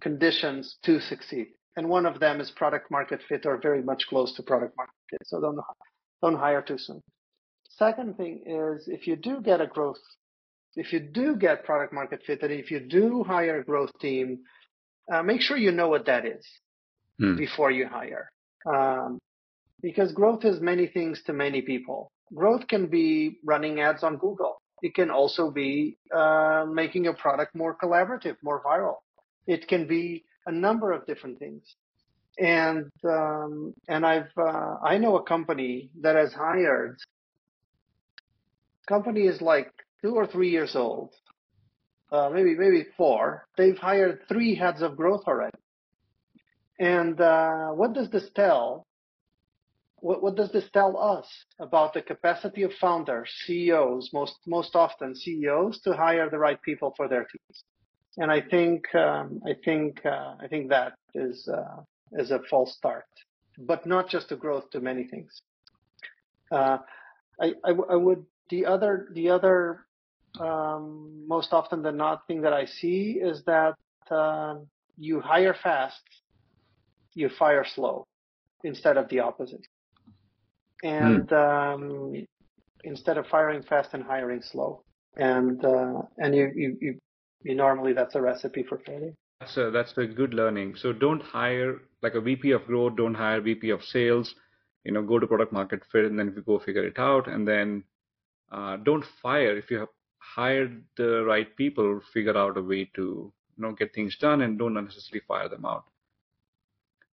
conditions 0.02 0.78
to 0.84 1.00
succeed, 1.00 1.48
and 1.78 1.88
one 1.88 2.06
of 2.06 2.20
them 2.20 2.42
is 2.42 2.52
product 2.52 2.92
market 2.92 3.22
fit 3.30 3.46
or 3.46 3.58
very 3.58 3.82
much 3.82 4.08
close 4.08 4.34
to 4.36 4.44
product 4.44 4.76
market 4.78 4.94
fit. 5.10 5.22
So 5.26 5.40
don't 5.40 5.60
don't 6.22 6.38
hire 6.38 6.62
too 6.62 6.78
soon. 6.78 7.02
Second 7.70 8.18
thing 8.18 8.44
is 8.46 8.88
if 8.88 9.08
you 9.08 9.16
do 9.16 9.42
get 9.42 9.62
a 9.62 9.68
growth, 9.68 9.98
if 10.76 10.92
you 10.92 11.00
do 11.00 11.36
get 11.36 11.64
product 11.64 11.94
market 11.94 12.22
fit, 12.26 12.42
and 12.42 12.52
if 12.52 12.72
you 12.72 12.80
do 12.80 13.24
hire 13.24 13.60
a 13.60 13.64
growth 13.64 13.92
team, 14.00 14.40
uh, 15.12 15.22
make 15.22 15.42
sure 15.42 15.58
you 15.58 15.72
know 15.72 15.90
what 15.90 16.06
that 16.06 16.26
is 16.26 16.46
mm. 17.22 17.38
before 17.38 17.72
you 17.72 17.88
hire. 17.88 18.32
Um, 18.66 19.20
because 19.82 20.12
growth 20.14 20.46
is 20.46 20.62
many 20.62 20.88
things 20.88 21.22
to 21.24 21.34
many 21.34 21.62
people. 21.62 22.12
Growth 22.34 22.68
can 22.68 22.88
be 22.88 23.40
running 23.44 23.82
ads 23.82 24.04
on 24.04 24.18
Google. 24.18 24.62
It 24.82 24.96
can 24.96 25.12
also 25.12 25.52
be 25.52 25.98
uh, 26.14 26.66
making 26.68 27.08
a 27.08 27.14
product 27.14 27.56
more 27.56 27.76
collaborative, 27.82 28.36
more 28.42 28.62
viral. 28.64 28.96
It 29.46 29.68
can 29.68 29.88
be 29.88 30.24
a 30.48 30.52
number 30.52 30.92
of 30.92 31.06
different 31.06 31.40
things. 31.40 31.64
And 32.40 32.90
um, 33.04 33.74
and 33.88 34.06
I've 34.06 34.32
uh, 34.38 34.78
I 34.84 34.98
know 34.98 35.18
a 35.18 35.24
company 35.24 35.92
that 36.02 36.16
has 36.16 36.34
hired. 36.34 36.98
Company 38.88 39.28
is 39.28 39.40
like 39.40 39.72
two 40.04 40.16
or 40.16 40.28
three 40.28 40.50
years 40.50 40.76
old, 40.76 41.14
uh, 42.12 42.30
maybe 42.30 42.56
maybe 42.56 42.86
four. 42.98 43.48
They've 43.58 43.78
hired 43.78 44.28
three 44.28 44.54
heads 44.56 44.82
of 44.82 44.98
growth 44.98 45.24
already. 45.28 45.58
And 46.80 47.20
uh, 47.20 47.70
what 47.70 47.94
does 47.94 48.10
this 48.10 48.30
tell? 48.36 48.86
What, 49.96 50.22
what, 50.22 50.36
does 50.36 50.52
this 50.52 50.66
tell 50.74 50.98
us 50.98 51.26
about 51.60 51.94
the 51.94 52.02
capacity 52.02 52.64
of 52.64 52.74
founders, 52.74 53.32
CEOs, 53.46 54.10
most 54.12 54.36
most 54.46 54.76
often 54.76 55.16
CEOs, 55.16 55.80
to 55.82 55.94
hire 55.94 56.30
the 56.30 56.38
right 56.38 56.62
people 56.62 56.94
for 56.98 57.08
their 57.08 57.24
teams? 57.24 57.64
And 58.18 58.30
I 58.30 58.42
think 58.42 58.94
um, 58.94 59.42
I 59.48 59.54
think 59.64 60.06
uh, 60.06 60.36
I 60.42 60.48
think 60.50 60.70
that 60.70 60.94
is 61.16 61.48
uh, 61.48 61.82
is 62.12 62.32
a 62.32 62.42
false 62.50 62.76
start, 62.76 63.08
but 63.58 63.86
not 63.86 64.10
just 64.10 64.32
a 64.34 64.36
growth 64.36 64.70
to 64.72 64.82
many 64.82 65.06
things. 65.06 65.42
Uh, 66.52 66.80
I, 67.42 67.54
I, 67.64 67.72
I 67.90 67.96
would 67.96 68.26
the 68.50 68.66
other 68.66 69.08
the 69.14 69.30
other 69.30 69.86
um, 70.40 71.26
most 71.28 71.54
often 71.54 71.82
than 71.82 71.98
not 71.98 72.26
thing 72.28 72.42
that 72.42 72.54
I 72.54 72.66
see 72.66 73.20
is 73.22 73.44
that 73.46 73.76
um, 74.12 74.68
you 74.98 75.20
hire 75.20 75.56
fast 75.62 76.02
you 77.16 77.30
fire 77.30 77.66
slow 77.76 78.08
instead 78.64 78.98
of 78.98 79.10
the 79.10 79.20
opposite. 79.20 79.66
And 80.84 81.28
mm. 81.28 81.74
um, 81.76 82.26
instead 82.84 83.18
of 83.18 83.28
firing 83.28 83.64
fast 83.64 83.94
and 83.94 84.04
hiring 84.04 84.42
slow, 84.42 84.84
and 85.16 85.64
uh, 85.64 86.02
and 86.18 86.36
you, 86.36 86.52
you, 86.56 87.00
you 87.44 87.56
normally 87.56 87.94
that's 87.94 88.16
a 88.16 88.22
recipe 88.22 88.64
for 88.64 88.80
failure. 88.80 89.14
That's 89.40 89.58
a, 89.58 89.72
that's 89.72 89.98
a 89.98 90.06
good 90.06 90.34
learning. 90.34 90.76
So 90.76 90.92
don't 90.92 91.22
hire 91.22 91.82
like 92.02 92.16
a 92.16 92.22
VP 92.22 92.52
of 92.52 92.66
growth, 92.66 92.96
don't 92.98 93.14
hire 93.14 93.42
VP 93.42 93.70
of 93.70 93.84
sales, 93.84 94.34
you 94.84 94.92
know, 94.92 95.04
go 95.04 95.20
to 95.20 95.28
product 95.28 95.54
market 95.54 95.84
fit 95.92 96.06
and 96.06 96.18
then 96.18 96.30
if 96.30 96.36
you 96.36 96.42
go 96.42 96.60
figure 96.60 96.86
it 96.86 96.98
out 96.98 97.28
and 97.28 97.48
then 97.48 97.84
uh, 98.52 98.78
don't 98.78 99.06
fire 99.22 99.58
if 99.58 99.70
you 99.72 99.80
have 99.80 99.90
hired 100.36 100.84
the 100.98 101.24
right 101.24 101.56
people, 101.56 102.02
figure 102.14 102.38
out 102.38 102.58
a 102.58 102.62
way 102.62 102.86
to 102.96 103.32
you 103.58 103.62
know 103.64 103.74
get 103.74 103.94
things 103.94 104.18
done 104.18 104.42
and 104.42 104.58
don't 104.58 104.74
necessarily 104.74 105.22
fire 105.28 105.50
them 105.50 105.66
out. 105.66 105.86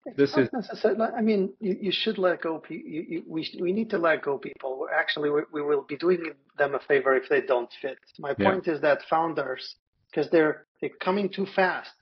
It's 0.06 0.16
this 0.16 0.36
is 0.36 0.48
necessarily. 0.52 1.00
I 1.16 1.22
mean, 1.22 1.54
you, 1.60 1.76
you 1.80 1.92
should 1.92 2.18
let 2.18 2.42
go. 2.42 2.62
You, 2.68 3.04
you, 3.08 3.22
we 3.26 3.48
we 3.60 3.72
need 3.72 3.90
to 3.90 3.98
let 3.98 4.22
go 4.22 4.36
people. 4.36 4.78
We're 4.78 4.92
actually, 4.92 5.30
we, 5.30 5.42
we 5.52 5.62
will 5.62 5.82
be 5.82 5.96
doing 5.96 6.32
them 6.58 6.74
a 6.74 6.80
favor 6.80 7.14
if 7.16 7.28
they 7.28 7.40
don't 7.40 7.70
fit. 7.80 7.98
My 8.18 8.34
point 8.34 8.66
yeah. 8.66 8.74
is 8.74 8.80
that 8.82 9.00
founders, 9.08 9.76
because 10.10 10.30
they're 10.30 10.66
they're 10.80 10.90
coming 11.00 11.30
too 11.30 11.46
fast, 11.56 11.96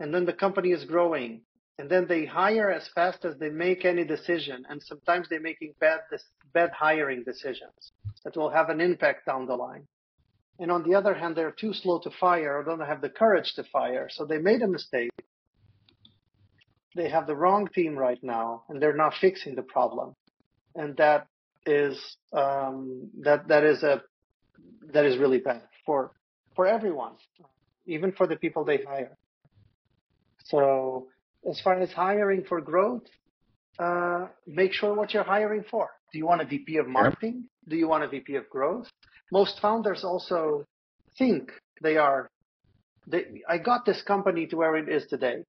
and 0.00 0.12
then 0.12 0.26
the 0.26 0.34
company 0.34 0.70
is 0.70 0.84
growing, 0.84 1.40
and 1.78 1.88
then 1.88 2.06
they 2.06 2.26
hire 2.26 2.70
as 2.70 2.86
fast 2.94 3.24
as 3.24 3.38
they 3.38 3.48
make 3.48 3.86
any 3.86 4.04
decision, 4.04 4.66
and 4.68 4.82
sometimes 4.82 5.28
they're 5.30 5.40
making 5.40 5.72
bad 5.80 6.00
bad 6.52 6.70
hiring 6.72 7.24
decisions 7.24 7.92
that 8.24 8.36
will 8.36 8.50
have 8.50 8.68
an 8.68 8.82
impact 8.82 9.24
down 9.24 9.46
the 9.46 9.54
line. 9.54 9.86
And 10.60 10.70
on 10.70 10.82
the 10.82 10.94
other 10.94 11.14
hand, 11.14 11.34
they're 11.34 11.56
too 11.58 11.72
slow 11.72 11.98
to 12.00 12.10
fire 12.10 12.58
or 12.58 12.62
don't 12.62 12.86
have 12.86 13.00
the 13.00 13.08
courage 13.08 13.54
to 13.54 13.64
fire. 13.64 14.08
So 14.10 14.26
they 14.26 14.36
made 14.36 14.60
a 14.60 14.68
mistake. 14.68 15.10
They 16.94 17.08
have 17.08 17.26
the 17.26 17.34
wrong 17.34 17.66
team 17.74 17.96
right 17.96 18.22
now, 18.22 18.64
and 18.68 18.80
they're 18.80 18.96
not 19.04 19.14
fixing 19.18 19.54
the 19.54 19.62
problem. 19.62 20.14
And 20.74 20.96
that 20.98 21.28
is 21.64 21.98
um, 22.34 23.08
that 23.22 23.48
that 23.48 23.64
is 23.64 23.82
a 23.82 24.02
that 24.92 25.06
is 25.06 25.16
really 25.16 25.38
bad 25.38 25.62
for 25.86 26.12
for 26.54 26.66
everyone, 26.66 27.14
even 27.86 28.12
for 28.12 28.26
the 28.26 28.36
people 28.36 28.64
they 28.64 28.78
hire. 28.78 29.16
So 30.44 31.08
as 31.48 31.58
far 31.60 31.80
as 31.80 31.90
hiring 31.90 32.44
for 32.44 32.60
growth, 32.60 33.06
uh, 33.78 34.26
make 34.46 34.74
sure 34.74 34.94
what 34.94 35.14
you're 35.14 35.22
hiring 35.22 35.64
for. 35.70 35.88
Do 36.12 36.18
you 36.18 36.26
want 36.26 36.42
a 36.42 36.44
VP 36.44 36.76
of 36.76 36.86
marketing? 36.88 37.44
Do 37.66 37.76
you 37.76 37.88
want 37.88 38.04
a 38.04 38.08
VP 38.08 38.34
of 38.34 38.50
growth? 38.50 38.88
Most 39.30 39.60
founders 39.60 40.04
also 40.04 40.64
think 41.18 41.52
they 41.82 41.96
are. 41.96 42.30
They, 43.06 43.42
I 43.48 43.58
got 43.58 43.84
this 43.84 44.02
company 44.02 44.46
to 44.48 44.56
where 44.56 44.76
it 44.76 44.88
is 44.88 45.06
today. 45.08 45.44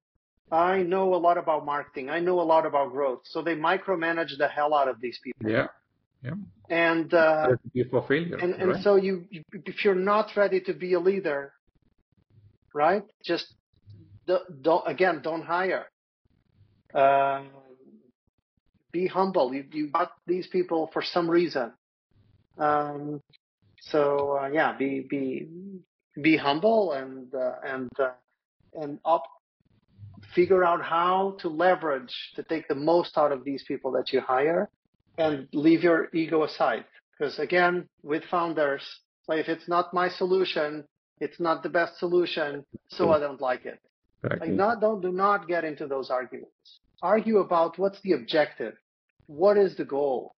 I 0.51 0.83
know 0.83 1.15
a 1.15 1.17
lot 1.17 1.37
about 1.37 1.65
marketing. 1.65 2.09
I 2.09 2.19
know 2.19 2.41
a 2.41 2.43
lot 2.43 2.65
about 2.65 2.91
growth. 2.91 3.21
So 3.23 3.41
they 3.41 3.55
micromanage 3.55 4.37
the 4.37 4.47
hell 4.47 4.73
out 4.73 4.87
of 4.87 4.99
these 4.99 5.17
people. 5.23 5.49
Yeah. 5.49 5.67
Yeah. 6.23 6.33
And 6.69 7.13
uh, 7.13 7.55
for 7.89 8.05
failure. 8.07 8.37
And, 8.37 8.53
and 8.55 8.71
right? 8.71 8.83
so 8.83 8.95
you, 8.95 9.25
if 9.53 9.83
you're 9.83 9.95
not 9.95 10.35
ready 10.35 10.61
to 10.61 10.73
be 10.73 10.93
a 10.93 10.99
leader, 10.99 11.53
right? 12.73 13.03
Just 13.23 13.47
don't, 14.61 14.83
again, 14.87 15.21
don't 15.23 15.43
hire. 15.43 15.85
Uh, 16.93 17.43
be 18.91 19.07
humble. 19.07 19.53
You, 19.53 19.65
you 19.71 19.87
got 19.87 20.11
these 20.27 20.47
people 20.47 20.89
for 20.93 21.01
some 21.01 21.29
reason. 21.29 21.71
Um, 22.57 23.21
so 23.81 24.37
uh, 24.39 24.47
yeah, 24.47 24.77
be 24.77 25.05
be 25.09 25.47
be 26.21 26.37
humble 26.37 26.93
and 26.93 27.33
uh, 27.33 27.55
and 27.65 27.89
uh, 27.99 28.11
and 28.75 28.99
up 29.03 29.23
figure 30.35 30.63
out 30.63 30.83
how 30.83 31.35
to 31.39 31.49
leverage 31.49 32.15
to 32.35 32.43
take 32.43 32.67
the 32.67 32.75
most 32.75 33.17
out 33.17 33.31
of 33.31 33.43
these 33.43 33.63
people 33.67 33.91
that 33.91 34.13
you 34.13 34.21
hire 34.21 34.69
and 35.17 35.47
leave 35.51 35.83
your 35.83 36.09
ego 36.13 36.43
aside. 36.43 36.85
Because 37.17 37.39
again 37.39 37.89
with 38.03 38.23
founders 38.29 38.83
like 39.27 39.39
if 39.39 39.49
it's 39.49 39.67
not 39.67 39.93
my 39.93 40.09
solution 40.09 40.83
it's 41.19 41.39
not 41.39 41.61
the 41.63 41.69
best 41.69 41.97
solution 41.99 42.65
so 42.87 43.11
i 43.11 43.19
don't 43.19 43.41
like 43.41 43.65
it. 43.65 43.79
Exactly. 44.23 44.47
like 44.47 44.55
not 44.55 44.79
don't 44.79 45.01
do 45.01 45.11
not 45.11 45.47
get 45.47 45.63
into 45.63 45.87
those 45.87 46.11
arguments. 46.11 46.79
Argue 47.01 47.39
about 47.39 47.79
what's 47.79 47.99
the 48.01 48.13
objective. 48.13 48.75
What 49.25 49.57
is 49.57 49.75
the 49.75 49.85
goal 49.85 50.35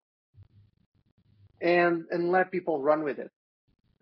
and 1.60 2.04
and 2.10 2.30
let 2.30 2.50
people 2.50 2.80
run 2.80 3.04
with 3.04 3.18
it. 3.18 3.30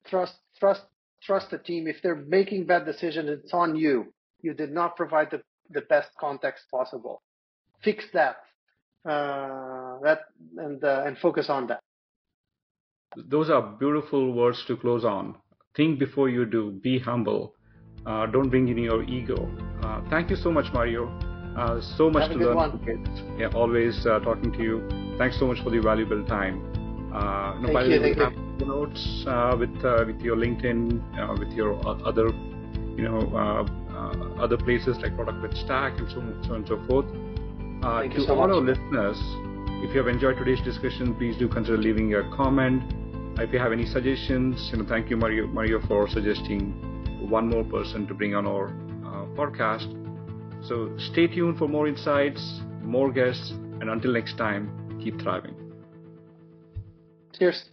Trust 0.07 0.35
trust 0.59 0.83
trust 1.23 1.51
the 1.51 1.59
team. 1.59 1.87
If 1.87 2.03
they're 2.03 2.17
making 2.17 2.67
bad 2.67 2.85
decisions, 2.85 3.29
it's 3.29 3.55
on 3.55 3.77
you. 3.77 4.13
You 4.41 4.55
did 4.55 4.73
not 4.73 4.97
provide 4.97 5.31
the, 5.31 5.43
the 5.71 5.83
best 5.83 6.11
context 6.19 6.65
possible. 6.71 7.23
Fix 7.83 8.05
that. 8.13 8.37
Uh, 9.05 9.99
that 10.03 10.21
and 10.59 10.83
uh, 10.85 11.05
and 11.07 11.19
focus 11.19 11.47
on 11.49 11.67
that. 11.67 11.81
Those 13.17 13.51
are 13.51 13.63
beautiful 13.63 14.33
words 14.33 14.65
to 14.69 14.77
close 14.77 15.05
on. 15.05 15.37
Think 15.77 15.99
before 15.99 16.29
you 16.29 16.47
do. 16.47 16.71
Be 16.83 16.99
humble. 16.99 17.55
Uh, 18.07 18.27
don't 18.27 18.49
bring 18.49 18.69
in 18.69 18.79
your 18.79 19.03
ego. 19.05 19.51
Uh, 19.83 20.03
thank 20.11 20.31
you 20.31 20.37
so 20.37 20.51
much, 20.51 20.73
Mario. 20.73 21.07
Uh, 21.57 21.81
so 21.97 22.11
much 22.11 22.29
Have 22.29 22.39
to 22.39 22.45
learn. 22.47 22.57
One. 22.57 23.37
Yeah, 23.39 23.49
always 23.55 24.07
uh, 24.07 24.21
talking 24.21 24.53
to 24.53 24.63
you. 24.63 25.17
Thanks 25.19 25.39
so 25.39 25.47
much 25.47 25.63
for 25.63 25.71
the 25.71 25.81
valuable 25.81 26.25
time. 26.25 26.82
Uh, 27.13 27.59
no, 27.61 27.73
thank 27.73 27.91
you, 27.91 28.01
thank 28.01 28.17
you. 28.17 28.57
The 28.59 28.65
notes 28.65 29.25
uh, 29.27 29.55
with 29.59 29.85
uh, 29.85 30.05
with 30.07 30.21
your 30.23 30.37
LinkedIn, 30.37 31.03
uh, 31.21 31.37
with 31.39 31.53
your 31.53 31.77
other, 32.07 32.29
you 32.97 33.05
know, 33.05 33.21
uh, 33.37 33.65
uh, 33.93 34.43
other 34.43 34.57
places 34.57 34.97
like 35.03 35.15
Product 35.15 35.43
with 35.43 35.55
Stack 35.55 35.99
and 35.99 36.11
so 36.11 36.21
on, 36.21 36.43
so 36.47 36.55
and 36.55 36.67
so 36.67 36.83
forth. 36.87 37.07
thank 38.01 38.15
to 38.15 38.21
you 38.21 38.27
so 38.27 38.35
all 38.35 38.49
much. 38.49 38.57
our 38.57 38.63
listeners, 38.63 39.19
if 39.85 39.95
you 39.95 39.99
have 39.99 40.09
enjoyed 40.09 40.39
today's 40.39 40.63
discussion, 40.63 41.15
please 41.15 41.37
do 41.37 41.49
consider 41.49 41.77
leaving 41.77 42.15
a 42.15 42.23
comment. 42.35 42.83
If 43.39 43.53
you 43.53 43.59
have 43.59 43.73
any 43.73 43.85
suggestions, 43.85 44.71
you 44.73 44.79
know, 44.79 44.89
thank 44.89 45.11
you, 45.11 45.17
Mario, 45.19 45.47
Mario, 45.47 45.81
for 45.87 46.09
suggesting 46.09 46.73
one 47.29 47.49
more 47.49 47.65
person 47.65 48.07
to 48.07 48.15
bring 48.15 48.35
on 48.35 48.47
our 48.47 48.71
podcast. 49.37 49.89
So 50.67 50.97
stay 50.99 51.27
tuned 51.27 51.59
for 51.59 51.69
more 51.69 51.89
insights, 51.89 52.61
more 52.83 53.11
guests, 53.13 53.51
and 53.51 53.91
until 53.91 54.13
next 54.13 54.37
time, 54.39 54.99
keep 55.03 55.21
thriving. 55.21 55.62
Cheers. 57.43 57.72